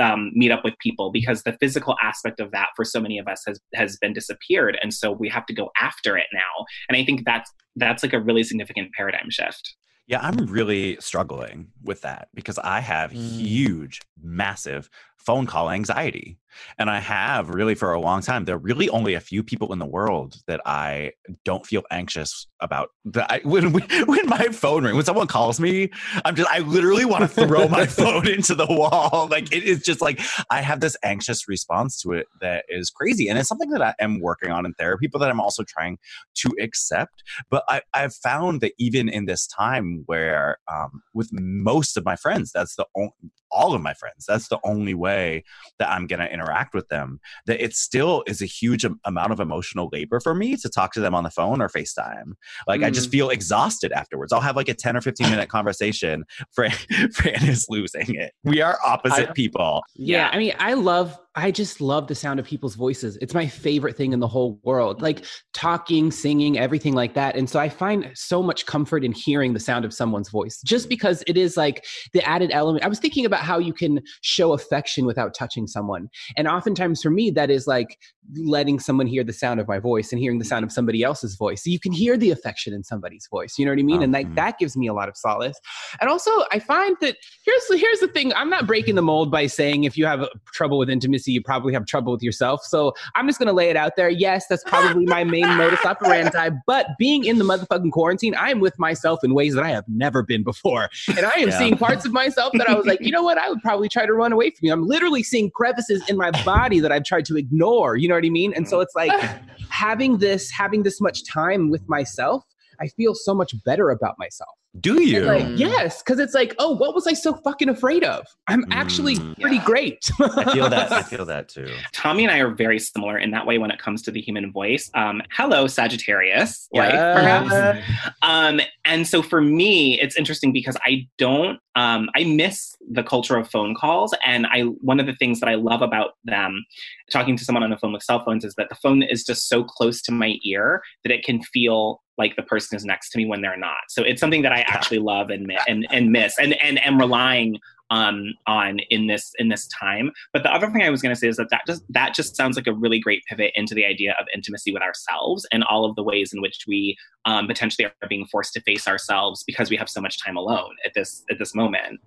[0.00, 3.28] um, meet up with people because the physical aspect of that for so many of
[3.28, 6.96] us has has been disappeared and so we have to go after it now and
[6.96, 9.76] i think that's that's like a really significant paradigm shift
[10.06, 13.16] yeah i'm really struggling with that because i have mm.
[13.16, 14.90] huge massive
[15.28, 16.38] phone call anxiety.
[16.78, 18.44] And I have really for a long time.
[18.44, 21.12] There are really only a few people in the world that I
[21.44, 22.90] don't feel anxious about.
[23.04, 25.90] That I, when when my phone rings, when someone calls me,
[26.24, 29.28] I'm just I literally want to throw my phone into the wall.
[29.30, 30.20] Like it is just like
[30.50, 33.94] I have this anxious response to it that is crazy, and it's something that I
[34.00, 35.98] am working on in therapy, but that I'm also trying
[36.36, 37.22] to accept.
[37.50, 42.16] But I, I've found that even in this time where um, with most of my
[42.16, 43.12] friends, that's the only
[43.50, 44.24] all of my friends.
[44.26, 45.44] That's the only way
[45.78, 47.20] that I'm going to interact with them.
[47.46, 51.00] That it still is a huge amount of emotional labor for me to talk to
[51.00, 52.32] them on the phone or FaceTime.
[52.66, 52.86] Like mm.
[52.86, 53.12] I just mm.
[53.12, 54.32] feel exhausted afterwards.
[54.32, 56.24] I'll have like a 10 or 15 minute conversation.
[56.52, 56.70] Fran,
[57.12, 58.32] Fran is losing it.
[58.44, 59.82] We are opposite I, people.
[59.94, 60.30] Yeah, yeah.
[60.32, 63.16] I mean, I love I just love the sound of people's voices.
[63.20, 65.00] It's my favorite thing in the whole world.
[65.00, 65.24] Like
[65.54, 67.36] talking, singing, everything like that.
[67.36, 70.88] And so I find so much comfort in hearing the sound of someone's voice just
[70.88, 72.84] because it is like the added element.
[72.84, 76.08] I was thinking about how you can show affection without touching someone.
[76.36, 77.98] And oftentimes for me, that is like
[78.36, 81.36] letting someone hear the sound of my voice and hearing the sound of somebody else's
[81.36, 81.62] voice.
[81.62, 83.54] So you can hear the affection in somebody's voice.
[83.58, 84.02] You know what I mean?
[84.02, 84.34] And like mm-hmm.
[84.34, 85.58] that gives me a lot of solace.
[86.00, 88.34] And also I find that here's here's the thing.
[88.34, 91.72] I'm not breaking the mold by saying if you have trouble with intimacy you probably
[91.72, 92.64] have trouble with yourself.
[92.64, 94.08] So I'm just going to lay it out there.
[94.08, 96.50] Yes, that's probably my main modus operandi.
[96.66, 99.84] But being in the motherfucking quarantine, I am with myself in ways that I have
[99.88, 100.88] never been before.
[101.08, 101.58] And I am yeah.
[101.58, 103.38] seeing parts of myself that I was like, you know what?
[103.38, 104.72] I would probably try to run away from you.
[104.72, 107.96] I'm literally seeing crevices in my body that I've tried to ignore.
[107.96, 108.52] You know what I mean?
[108.54, 109.12] And so it's like
[109.70, 112.44] having this, having this much time with myself,
[112.80, 114.57] I feel so much better about myself.
[114.80, 115.22] Do you?
[115.22, 118.26] Like, yes, because it's like, oh, what was I so fucking afraid of?
[118.48, 119.64] I'm actually mm, pretty yeah.
[119.64, 120.10] great.
[120.20, 120.92] I feel that.
[120.92, 121.72] I feel that too.
[121.92, 124.52] Tommy and I are very similar in that way when it comes to the human
[124.52, 124.90] voice.
[124.94, 127.14] Um, hello, Sagittarius, yeah.
[127.14, 127.86] perhaps.
[128.22, 133.36] Um, and so for me, it's interesting because I don't, um, I miss the culture
[133.36, 136.64] of phone calls, and I one of the things that I love about them,
[137.10, 139.48] talking to someone on the phone with cell phones, is that the phone is just
[139.48, 143.18] so close to my ear that it can feel like the person is next to
[143.18, 143.78] me when they're not.
[143.88, 147.58] So it's something that I actually love and and and miss and and am relying
[147.90, 150.10] um, on in this in this time.
[150.32, 152.36] But the other thing I was going to say is that that just that just
[152.36, 155.84] sounds like a really great pivot into the idea of intimacy with ourselves and all
[155.84, 159.70] of the ways in which we um, potentially are being forced to face ourselves because
[159.70, 162.00] we have so much time alone at this at this moment.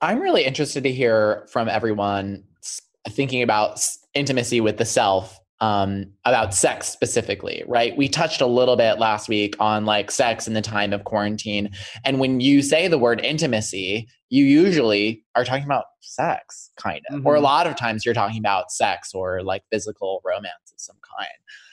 [0.00, 2.44] I'm really interested to hear from everyone
[3.10, 7.96] thinking about intimacy with the self um, about sex specifically, right?
[7.96, 11.70] We touched a little bit last week on like sex in the time of quarantine.
[12.04, 17.18] And when you say the word intimacy, you usually are talking about sex, kind of,
[17.18, 17.26] mm-hmm.
[17.26, 17.44] or a mm-hmm.
[17.44, 21.28] lot of times you're talking about sex or like physical romance of some kind.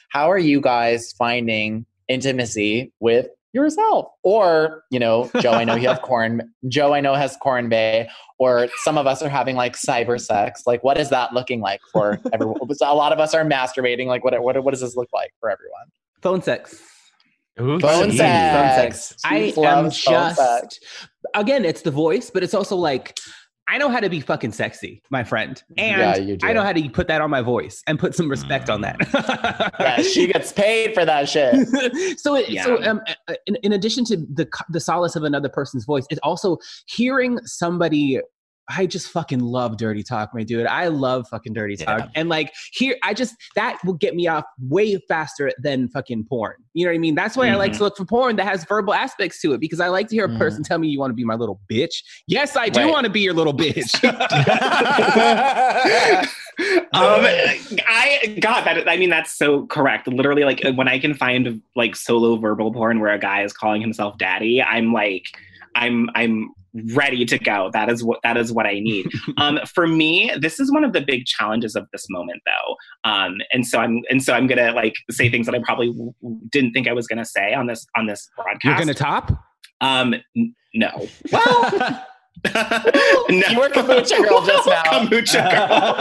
[0.10, 4.08] How are you guys finding intimacy with yourself.
[4.24, 6.54] Or, you know, Joe, I know you have corn.
[6.68, 8.10] Joe, I know has corn bay.
[8.40, 10.64] Or some of us are having like cyber sex.
[10.66, 12.58] Like, what is that looking like for everyone?
[12.82, 14.08] a lot of us are masturbating.
[14.08, 15.88] Like, what, what, what does this look like for everyone?
[16.22, 16.82] Phone sex.
[17.60, 18.20] Ooh, phone, sex.
[18.56, 19.16] phone sex.
[19.26, 20.86] I am just,
[21.36, 23.18] again, it's the voice, but it's also like,
[23.68, 25.62] I know how to be fucking sexy, my friend.
[25.78, 28.70] And yeah, I know how to put that on my voice and put some respect
[28.70, 28.98] on that.
[29.80, 31.68] yeah, she gets paid for that shit.
[32.20, 32.64] so, it, yeah.
[32.64, 36.20] so um, uh, in, in addition to the the solace of another person's voice, it's
[36.24, 36.58] also
[36.88, 38.20] hearing somebody
[38.78, 40.66] I just fucking love dirty talk, my dude.
[40.66, 42.00] I love fucking dirty talk.
[42.00, 42.08] Yeah.
[42.16, 46.56] And like here, I just that will get me off way faster than fucking porn.
[46.74, 47.16] You know what I mean?
[47.16, 47.56] That's why mm-hmm.
[47.56, 47.84] I like to mm-hmm.
[47.86, 50.30] look for porn that has verbal aspects to it because I like to hear a
[50.30, 50.38] mm-hmm.
[50.38, 52.04] person tell me you want to be my little bitch.
[52.28, 54.02] Yes, I do want to be your little bitch.
[56.94, 57.22] um,
[57.88, 60.08] I God, that I mean that's so correct.
[60.08, 63.82] Literally, like when I can find like solo verbal porn where a guy is calling
[63.82, 65.26] himself daddy, I'm like,
[65.76, 66.54] I'm I'm
[66.94, 67.70] ready to go.
[67.74, 69.08] That is what that is what I need.
[69.38, 73.10] um, for me, this is one of the big challenges of this moment, though.
[73.10, 76.14] Um, and so I'm and so I'm gonna like say things that I probably w-
[76.50, 78.64] didn't think I was gonna say on this on this broadcast.
[78.66, 79.32] You're gonna top.
[79.82, 81.08] Um, n- no.
[81.32, 81.72] Well,
[83.30, 83.48] no.
[83.50, 84.84] you were kombucha girl just now.
[84.84, 85.98] Kombucha girl.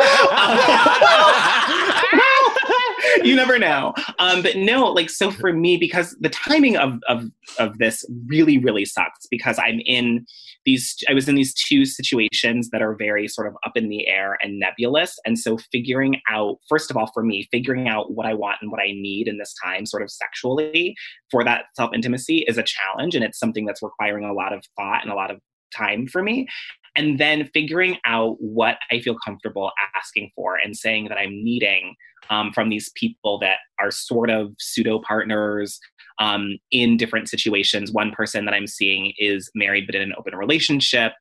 [3.24, 3.94] you never know.
[4.18, 7.24] Um, but no, like so for me, because the timing of of
[7.58, 10.26] of this really, really sucks because I'm in
[10.64, 14.06] these I was in these two situations that are very sort of up in the
[14.08, 15.18] air and nebulous.
[15.24, 18.70] And so figuring out, first of all, for me, figuring out what I want and
[18.70, 20.94] what I need in this time, sort of sexually,
[21.30, 23.14] for that self-intimacy is a challenge.
[23.14, 25.40] And it's something that's requiring a lot of thought and a lot of
[25.74, 26.48] time for me
[26.96, 31.94] and then figuring out what I feel comfortable asking for and saying that I'm needing
[32.28, 35.78] um, from these people that are sort of pseudo partners
[36.20, 37.90] um, in different situations.
[37.90, 41.12] One person that I'm seeing is married but in an open relationship.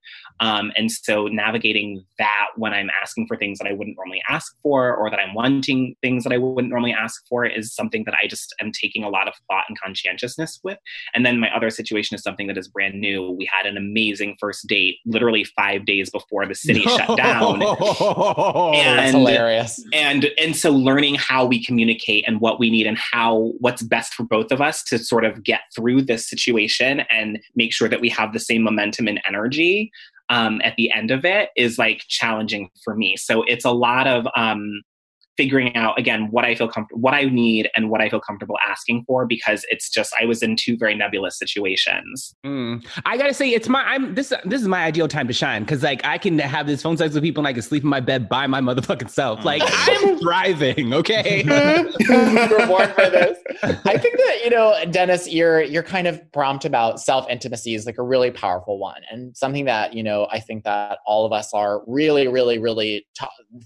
[0.42, 4.56] Um, and so navigating that when I'm asking for things that I wouldn't normally ask
[4.62, 8.14] for or that I'm wanting things that I wouldn't normally ask for is something that
[8.22, 10.78] I just am taking a lot of thought and conscientiousness with.
[11.14, 13.32] And then my other situation is something that is brand new.
[13.32, 17.60] We had an amazing first date literally five days before the city shut down.
[17.60, 19.84] That's hilarious.
[19.94, 24.14] and and so learning how we communicate and what we need and how what's best
[24.14, 28.02] for both of us to sort of get through this situation and make sure that
[28.02, 29.92] we have the same momentum and energy
[30.30, 33.18] um, at the end of it is like challenging for me.
[33.18, 34.82] So it's a lot of um,
[35.40, 38.58] figuring out again what i feel comfortable what i need and what i feel comfortable
[38.68, 42.86] asking for because it's just i was in two very nebulous situations Mm.
[43.06, 45.84] I gotta say, it's my I'm this this is my ideal time to shine because
[45.84, 48.00] like I can have this phone sex with people and I can sleep in my
[48.00, 49.44] bed by my motherfucking self.
[49.44, 51.44] Like I'm thriving, okay?
[52.00, 53.38] you were born for this.
[53.64, 57.86] I think that you know, Dennis, your your kind of prompt about self intimacy is
[57.86, 61.34] like a really powerful one, and something that you know I think that all of
[61.34, 63.62] us are really, really, really t- in-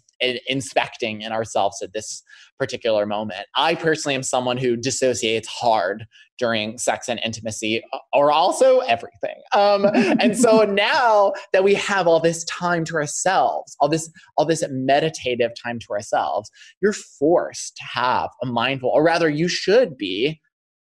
[0.47, 2.23] inspecting in ourselves at this
[2.57, 3.45] particular moment.
[3.55, 6.05] I personally am someone who dissociates hard
[6.39, 9.35] during sex and intimacy, or also everything.
[9.53, 9.85] Um,
[10.19, 14.63] and so now that we have all this time to ourselves, all this all this
[14.69, 16.49] meditative time to ourselves
[16.81, 20.41] you're forced to have a mindful, or rather, you should be,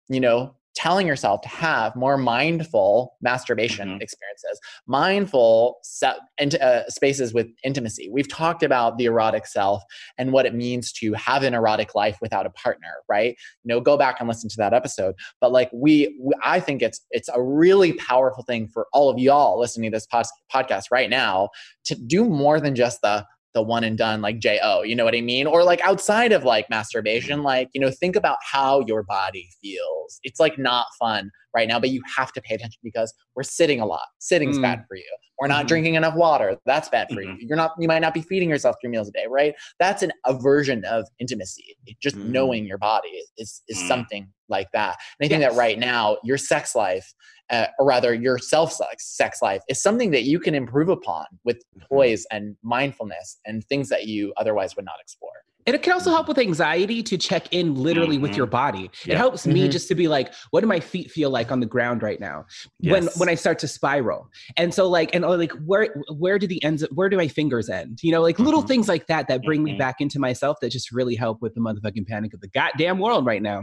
[0.09, 4.03] you know, telling yourself to have more mindful masturbation Mhm.
[4.03, 8.09] experiences, mindful se- int- uh, spaces with intimacy.
[8.11, 9.83] We've talked about the erotic self
[10.19, 13.37] and what it means to have an erotic life without a partner, right?
[13.65, 15.15] You know, go back and listen to that episode.
[15.41, 19.19] But like we, we I think it's it's a really powerful thing for all of
[19.19, 21.49] y'all listening to this pos- podcast right now
[21.85, 23.25] to do more than just the
[23.55, 26.45] the one and done like jo you know what i mean or like outside of
[26.45, 31.31] like masturbation like you know think about how your body feels it's like not fun
[31.55, 34.63] right now but you have to pay attention because we're sitting a lot sitting's Mm.
[34.63, 35.69] bad for you we're not Mhm.
[35.69, 37.39] drinking enough water that's bad for Mhm.
[37.41, 40.03] you you're not you might not be feeding yourself three meals a day right that's
[40.03, 42.27] an aversion of intimacy just Mhm.
[42.27, 43.89] knowing your body is is Mm.
[43.89, 45.53] something like that and i think Yes.
[45.53, 47.13] that right now your sex life
[47.53, 51.27] uh, or rather your self sex sex life is something that you can improve upon
[51.45, 55.31] with poise and mindfulness and things that you otherwise would not explore
[55.65, 58.37] And it can also help with anxiety to check in literally with Mhm.
[58.37, 58.91] your body.
[59.07, 59.73] It helps me Mhm.
[59.73, 62.47] just to be like, what do my feet feel like on the ground right now?
[62.81, 63.17] When Yes.
[63.17, 64.29] when I start to spiral.
[64.57, 67.69] And so like and oh, like where where do the ends where do my fingers
[67.69, 68.01] end?
[68.03, 68.69] You know, like little Mhm.
[68.69, 71.61] things like that that bring me back into myself that just really help with the
[71.61, 73.63] motherfucking panic of the goddamn world right now.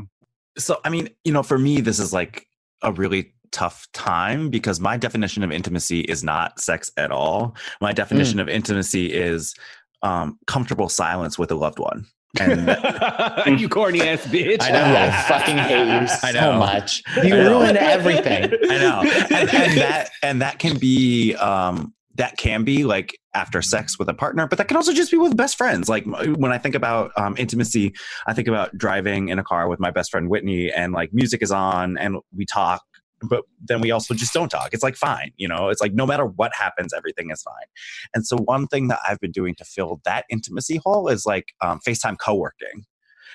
[0.58, 2.46] So, I mean, you know, for me, this is like
[2.82, 7.56] a really tough time because my definition of intimacy is not sex at all.
[7.82, 9.56] My definition of intimacy is
[10.02, 12.06] um, comfortable silence with a loved one.
[12.40, 14.58] And you corny ass bitch.
[14.62, 14.84] I know.
[14.84, 16.60] I fucking hate you so I know.
[16.60, 17.02] much.
[17.24, 18.54] You ruin everything.
[18.70, 23.62] I know, and, and that and that can be um, that can be like after
[23.62, 25.90] sex with a partner, but that can also just be with best friends.
[25.90, 27.94] Like when I think about um, intimacy,
[28.28, 31.42] I think about driving in a car with my best friend Whitney, and like music
[31.42, 32.84] is on, and we talk.
[33.22, 34.70] But then we also just don't talk.
[34.72, 35.70] It's like fine, you know.
[35.70, 37.68] It's like no matter what happens, everything is fine.
[38.14, 41.54] And so one thing that I've been doing to fill that intimacy hole is like
[41.62, 42.86] um, FaceTime co-working,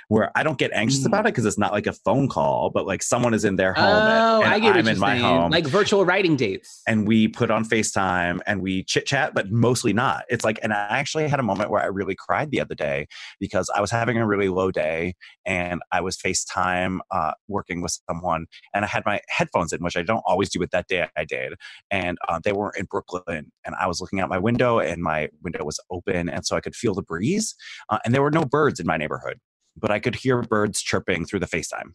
[0.09, 1.07] where I don't get anxious Mm.
[1.07, 3.73] about it because it's not like a phone call, but like someone is in their
[3.73, 5.23] home Oh, and I get I'm in my saying.
[5.25, 6.83] home Like virtual writing dates.
[6.87, 10.25] and we put on FaceTime and we chit chat, but mostly not.
[10.29, 13.07] It's like, and I actually had a moment where I really cried the other day
[13.41, 15.15] because I was having a really low day
[15.47, 19.97] and I was FaceTime uh, working with someone and I had my headphones in, which
[19.97, 21.55] I don't always do, but that day I did.
[21.91, 25.29] And uh, they were in Brooklyn and I was looking out my window and my
[25.43, 26.29] window was open.
[26.29, 27.55] And so I could feel the breeze
[27.91, 29.39] uh, and there were no birds in my neighborhood,
[29.77, 31.93] but I could hear birds chirping through the FaceTime.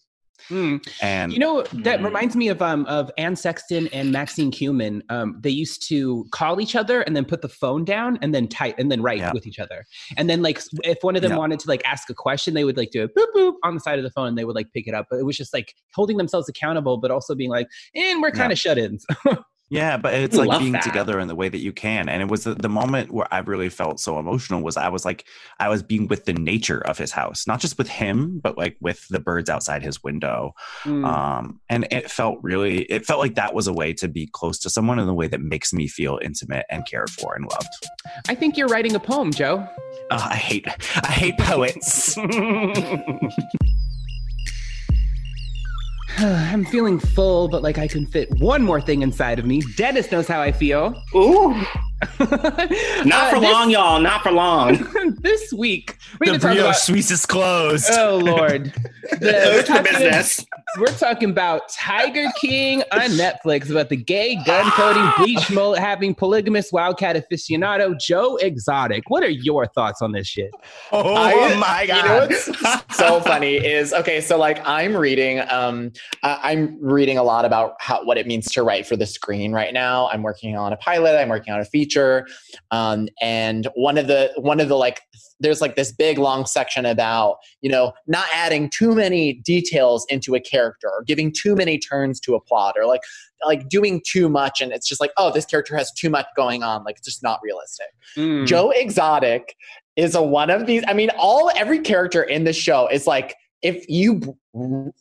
[0.49, 0.79] Mm.
[1.01, 2.05] And You know that Mm.
[2.05, 5.01] reminds me of um of Anne Sexton and Maxine Kumin.
[5.09, 8.47] Um, they used to call each other and then put the phone down and then
[8.47, 9.33] type and then write Yeah.
[9.33, 9.85] with each other.
[10.17, 11.37] And then like if one of them Yeah.
[11.37, 13.81] wanted to like ask a question, they would like do a boop boop on the
[13.81, 15.07] side of the phone and they would like pick it up.
[15.09, 18.51] But it was just like holding themselves accountable, but also being like, and we're kind
[18.53, 19.05] of shut-ins.
[19.69, 20.83] Yeah, but it's I like being that.
[20.83, 22.09] together in the way that you can.
[22.09, 25.05] And it was the, the moment where I really felt so emotional was I was
[25.05, 25.25] like,
[25.59, 28.77] I was being with the nature of his house, not just with him, but like
[28.81, 30.55] with the birds outside his window.
[30.83, 31.05] Mm.
[31.05, 34.57] Um, and it felt really, it felt like that was a way to be close
[34.59, 37.87] to someone in a way that makes me feel intimate and cared for and loved.
[38.27, 39.67] I think you're writing a poem, Joe.
[40.11, 40.67] Oh, I hate,
[41.03, 42.17] I hate poets.
[46.17, 49.61] I'm feeling full, but like I can fit one more thing inside of me.
[49.77, 51.01] Dennis knows how I feel.
[51.15, 51.49] Ooh,
[52.19, 52.31] not
[53.11, 53.99] Uh, for this- long, y'all.
[53.99, 54.87] Not for long.
[55.21, 56.75] this week, we're the going to talk brioche about.
[56.77, 57.87] suisse is closed.
[57.91, 58.73] Oh Lord,
[59.11, 60.45] The- we're, for business.
[60.77, 66.13] We're talking about Tiger King on Netflix about the gay gun toting bleach mullet having
[66.13, 69.09] polygamous wildcat aficionado Joe Exotic.
[69.09, 70.51] What are your thoughts on this shit?
[70.91, 71.97] oh I- my God.
[71.97, 74.21] You know what's so funny is okay.
[74.21, 75.91] So like I'm reading, um,
[76.23, 79.51] uh, I'm reading a lot about how what it means to write for the screen
[79.51, 80.09] right now.
[80.09, 81.17] I'm working on a pilot.
[81.19, 82.27] I'm working on a feature,
[82.71, 85.01] um, and one of the one of the like
[85.39, 90.35] there's like this big long section about you know not adding too many details into
[90.35, 93.01] a character or giving too many turns to a plot or like
[93.45, 96.61] like doing too much and it's just like oh this character has too much going
[96.63, 98.47] on like it's just not realistic Mm.
[98.47, 99.55] Joe Exotic
[99.95, 100.83] is a one of these.
[100.87, 104.37] I mean, all every character in the show is like if you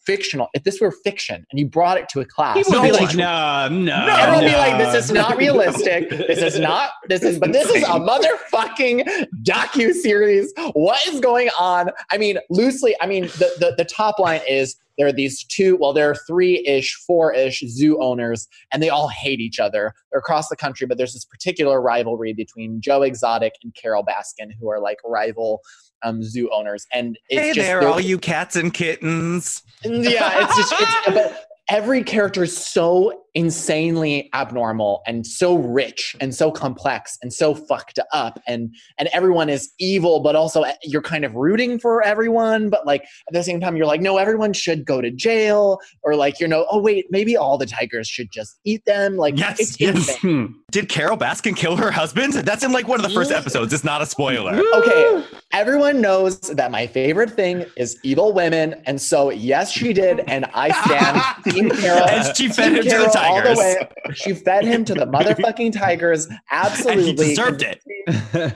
[0.04, 2.92] fictional, if this were fiction and you brought it to a class, People would be
[2.92, 4.06] like, no, no.
[4.06, 6.10] Everyone would be like, "This is not realistic.
[6.10, 6.90] This is not.
[7.08, 10.52] This is, but this is a motherfucking docu series.
[10.72, 11.90] What is going on?
[12.10, 12.94] I mean, loosely.
[13.00, 15.76] I mean, the the, the top line is there are these two.
[15.76, 19.94] Well, there are three ish, four ish zoo owners, and they all hate each other.
[20.10, 24.50] They're across the country, but there's this particular rivalry between Joe Exotic and Carole Baskin,
[24.60, 25.60] who are like rival
[26.02, 26.86] um, zoo owners.
[26.92, 29.62] And it's Hey just there, they're- all you cats and kittens.
[29.84, 36.34] yeah, it's just it's but every character is so insanely abnormal and so rich and
[36.34, 41.02] so complex and so fucked up and and everyone is evil but also eh, you're
[41.02, 44.52] kind of rooting for everyone but like at the same time you're like no everyone
[44.52, 48.30] should go to jail or like you know oh wait maybe all the tigers should
[48.32, 50.16] just eat them like Yes, it's yes.
[50.18, 50.46] Hmm.
[50.72, 52.32] Did Carole Baskin kill her husband?
[52.34, 53.72] That's in like one of the first episodes.
[53.72, 54.60] It's not a spoiler.
[54.74, 60.20] Okay, everyone knows that my favorite thing is evil women, and so yes, she did,
[60.28, 61.22] and I stand
[61.54, 62.06] Team Carol.
[62.08, 63.58] And she fed him to the Carol all tigers.
[63.58, 63.88] way.
[64.14, 66.26] She fed him to the motherfucking tigers.
[66.30, 67.82] And Absolutely, he deserved it.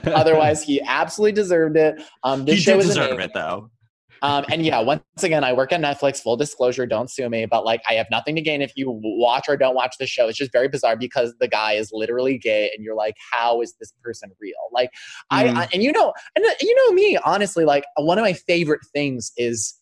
[0.06, 2.02] Otherwise, he absolutely deserved it.
[2.24, 3.20] Um, this He show did deserve amazing.
[3.20, 3.70] it though.
[4.22, 6.22] Um, and yeah, once again, I work at Netflix.
[6.22, 7.46] Full disclosure, don't sue me.
[7.46, 10.28] But like, I have nothing to gain if you watch or don't watch the show.
[10.28, 13.74] It's just very bizarre because the guy is literally gay, and you're like, how is
[13.78, 14.54] this person real?
[14.72, 14.90] Like,
[15.30, 15.56] I, Mm.
[15.56, 18.80] I and you know, and uh, you know me, honestly, like one of my favorite
[18.92, 19.74] things is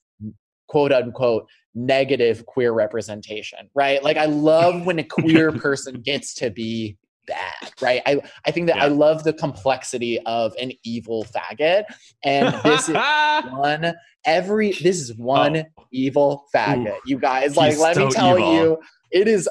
[0.69, 4.03] quote unquote negative queer representation, right?
[4.03, 6.97] Like, I love when a queer person gets to be
[7.27, 8.03] bad, right?
[8.07, 11.85] I I think that I love the complexity of an evil faggot,
[12.25, 12.97] and this is
[13.53, 13.95] one
[14.27, 15.85] every this is one oh.
[15.93, 17.57] evil faggot you guys.
[17.57, 18.55] like let me tell evil.
[18.55, 18.79] you
[19.11, 19.49] it is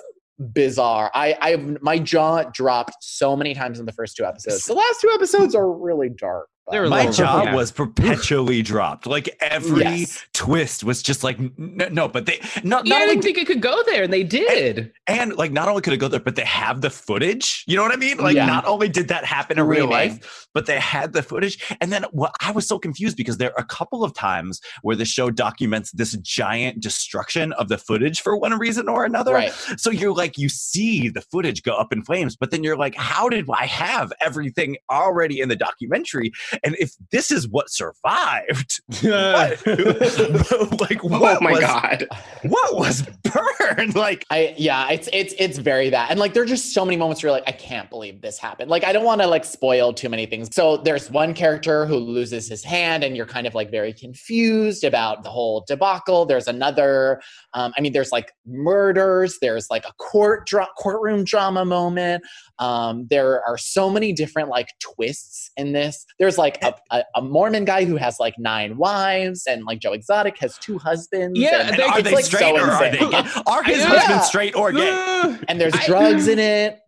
[0.53, 1.11] bizarre.
[1.13, 4.65] I i my jaw dropped so many times in the first two episodes.
[4.65, 6.47] The last two episodes are really dark.
[6.58, 7.55] but- They were My job yeah.
[7.55, 9.05] was perpetually dropped.
[9.07, 10.23] Like every Yes.
[10.33, 13.47] twist was just like n- no, but they not, Yeah, not I didn't think it
[13.47, 14.91] could go there, and they did.
[15.07, 17.63] and like not only could it go there, but they have the footage.
[17.67, 18.17] You know what I mean?
[18.17, 18.45] Like Yeah.
[18.45, 21.63] not only did that happen in real life, but they had the footage.
[21.81, 24.95] And then what I was so confused because there are a couple of times where
[24.95, 29.33] the show documents this giant destruction of the footage for one reason or another.
[29.33, 32.77] right So you're like, you see the footage go up in flames, but then you're
[32.77, 36.31] like, how did I have everything already in the documentary?
[36.63, 39.65] And if this is what survived, what,
[40.79, 42.07] like what oh my was god.
[42.43, 43.95] what was burned?
[43.99, 46.09] Like I yeah, it's it's it's very bad.
[46.09, 48.69] And like there're just so many moments where you're like, I can't believe this happened.
[48.69, 50.49] Like I don't want to like spoil too many things.
[50.53, 54.83] So there's one character who loses his hand and you're kind of like very confused
[54.83, 56.25] about the whole debacle.
[56.25, 57.21] There's another
[57.53, 62.23] um, I mean, there's like murders, there's like a court dra- courtroom drama moment.
[62.59, 66.05] Um, there are so many different like twists in this.
[66.19, 69.93] There's like a, a, a Mormon guy who has like nine wives, and like Joe
[69.93, 71.37] Exotic has two husbands.
[71.37, 73.23] Yeah, and and they- are they like, straight so or are they gay?
[73.45, 73.89] Are his Yeah.
[73.89, 75.37] husbands straight or gay?
[75.47, 76.79] and there's I- drugs in it.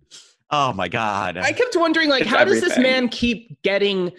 [0.50, 1.38] Oh my god.
[1.38, 4.12] I kept wondering, like, It's how does this man keep getting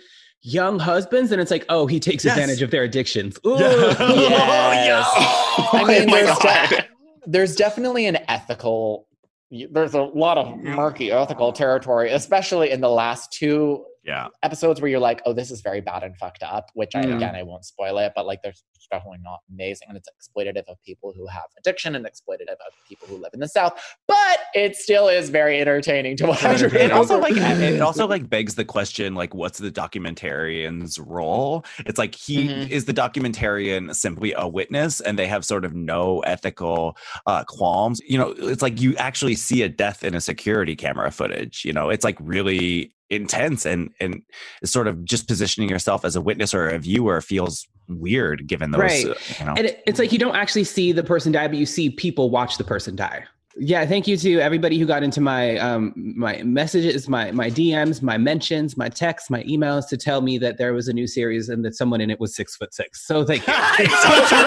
[0.43, 2.37] young husbands, and it's like, oh, he takes Yes.
[2.37, 3.39] advantage of their addictions.
[3.47, 3.57] Ooh.
[3.59, 5.07] Yes.
[5.15, 6.69] Oh, I mean, oh my there's, God.
[6.71, 6.87] de-
[7.27, 9.07] there's definitely an ethical.
[9.51, 14.29] There's a lot of murky ethical territory, especially in the last two Yeah.
[14.43, 16.71] episodes where you're like, oh, this is very bad and fucked up.
[16.75, 17.17] Which I Mhm.
[17.17, 20.77] again, I won't spoil it, but like, there's definitely not amazing, and it's exploitative of
[20.85, 23.81] people who have addiction and exploitative of people who live in the South.
[24.09, 26.45] But it still is very entertaining to watch.
[26.45, 26.87] Entertaining.
[26.87, 31.99] it also like it also like begs the question like what's the documentarian's role it's
[31.99, 32.71] like he Mhm.
[32.71, 36.97] is the documentarian simply a witness and they have sort of no ethical
[37.27, 41.11] uh qualms you know it's like you actually see a death in a security camera
[41.11, 44.23] footage you know it's like really intense and and
[44.65, 48.81] sort of just positioning yourself as a witness or a viewer feels weird given those
[48.81, 49.07] Right.
[49.07, 51.57] uh, you know And it, it's like you don't actually see the person die, but
[51.59, 53.25] you see people watch the person die.
[53.59, 58.01] Yeah, thank you to everybody who got into my um my messages, my my DMs,
[58.01, 61.51] my mentions, my texts, my emails to tell me that there was a new series
[61.51, 63.07] and that someone in it was six foot six.
[63.07, 63.53] So thank you.
[63.79, 64.47] it's so true.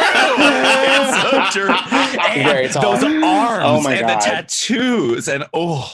[1.06, 1.32] It's so
[1.68, 2.30] true.
[2.32, 2.94] And Very tall.
[2.94, 4.22] those arms Oh my and God.
[4.22, 5.94] the tattoos and oh,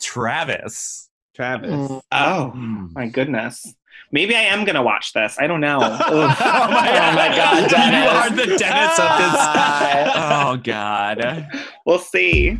[0.00, 1.08] Travis.
[1.34, 1.70] Travis.
[2.12, 2.92] Oh Mm.
[2.94, 3.74] my goodness.
[4.10, 5.38] Maybe I am gonna watch this.
[5.38, 5.78] I don't know.
[5.82, 5.86] oh
[6.28, 6.38] Ugh.
[6.38, 9.36] my God, You are the Dennis of this.
[9.38, 10.48] Ah.
[10.52, 11.48] Oh God.
[11.86, 12.58] we'll see.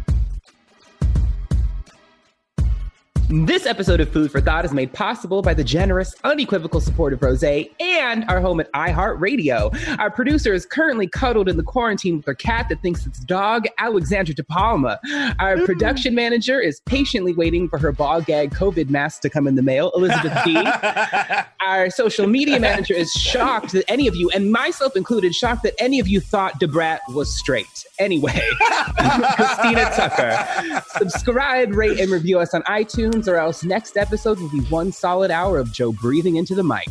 [3.34, 7.22] This episode of Food for Thought is made possible by the generous, unequivocal support of
[7.22, 9.98] Rose and our home at iHeartRadio.
[9.98, 13.64] Our producer is currently cuddled in the quarantine with her cat that thinks it's dog,
[13.78, 15.00] Alexandra De Palma.
[15.38, 19.54] Our production manager is patiently waiting for her ball gag COVID mask to come in
[19.54, 20.54] the mail, Elizabeth B.
[21.66, 25.72] Our social media manager is shocked that any of you, and myself included, shocked that
[25.78, 27.86] any of you thought Debrat was straight.
[27.98, 28.32] Anyway,
[29.36, 30.82] Christina Tucker.
[30.98, 35.30] Subscribe, rate, and review us on iTunes, or else next episode will be one solid
[35.30, 36.88] hour of Joe breathing into the mic.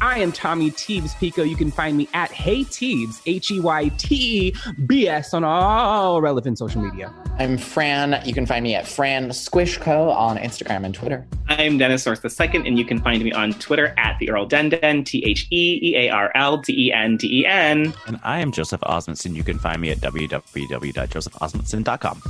[0.00, 1.42] I am Tommy Teebs Pico.
[1.42, 4.54] You can find me at Hey Teebs, H E Y T E
[4.86, 7.12] B S, on all relevant social media.
[7.38, 8.20] I'm Fran.
[8.24, 11.26] You can find me at Fran Squishco on Instagram and Twitter.
[11.48, 14.48] I'm Dennis Norris the Second, and you can find me on Twitter at the Earl
[14.48, 17.92] Denden, T H E E A R L D E N D E N.
[18.06, 19.34] And I am Joseph Osmundson.
[19.34, 22.22] You can find me at www.josephosmundson.com.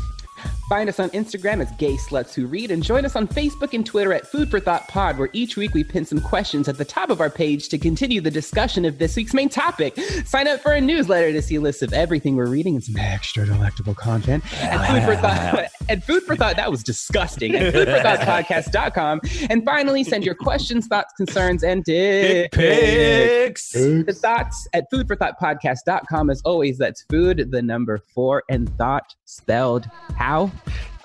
[0.69, 3.87] Find us on Instagram as Gay Sluts Who Read and join us on Facebook and
[3.87, 6.85] Twitter at Food for Thought Pod, where each week we pin some questions at the
[6.85, 9.97] top of our page to continue the discussion of this week's main topic.
[10.25, 12.97] Sign up for a newsletter to see a list of everything we're reading and some
[12.97, 14.43] extra delectable content.
[14.61, 17.55] At Food for Thought, at Food for Thought, that was disgusting.
[17.55, 19.21] At foodforthoughtpodcast.com.
[19.49, 23.71] And finally, send your questions, thoughts, concerns, and dick Pics.
[23.71, 26.29] the thoughts at foodforthoughtpodcast.com.
[26.29, 30.51] As always, that's food, the number four, and thought spelled how?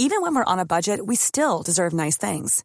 [0.00, 2.64] Even when we're on a budget, we still deserve nice things.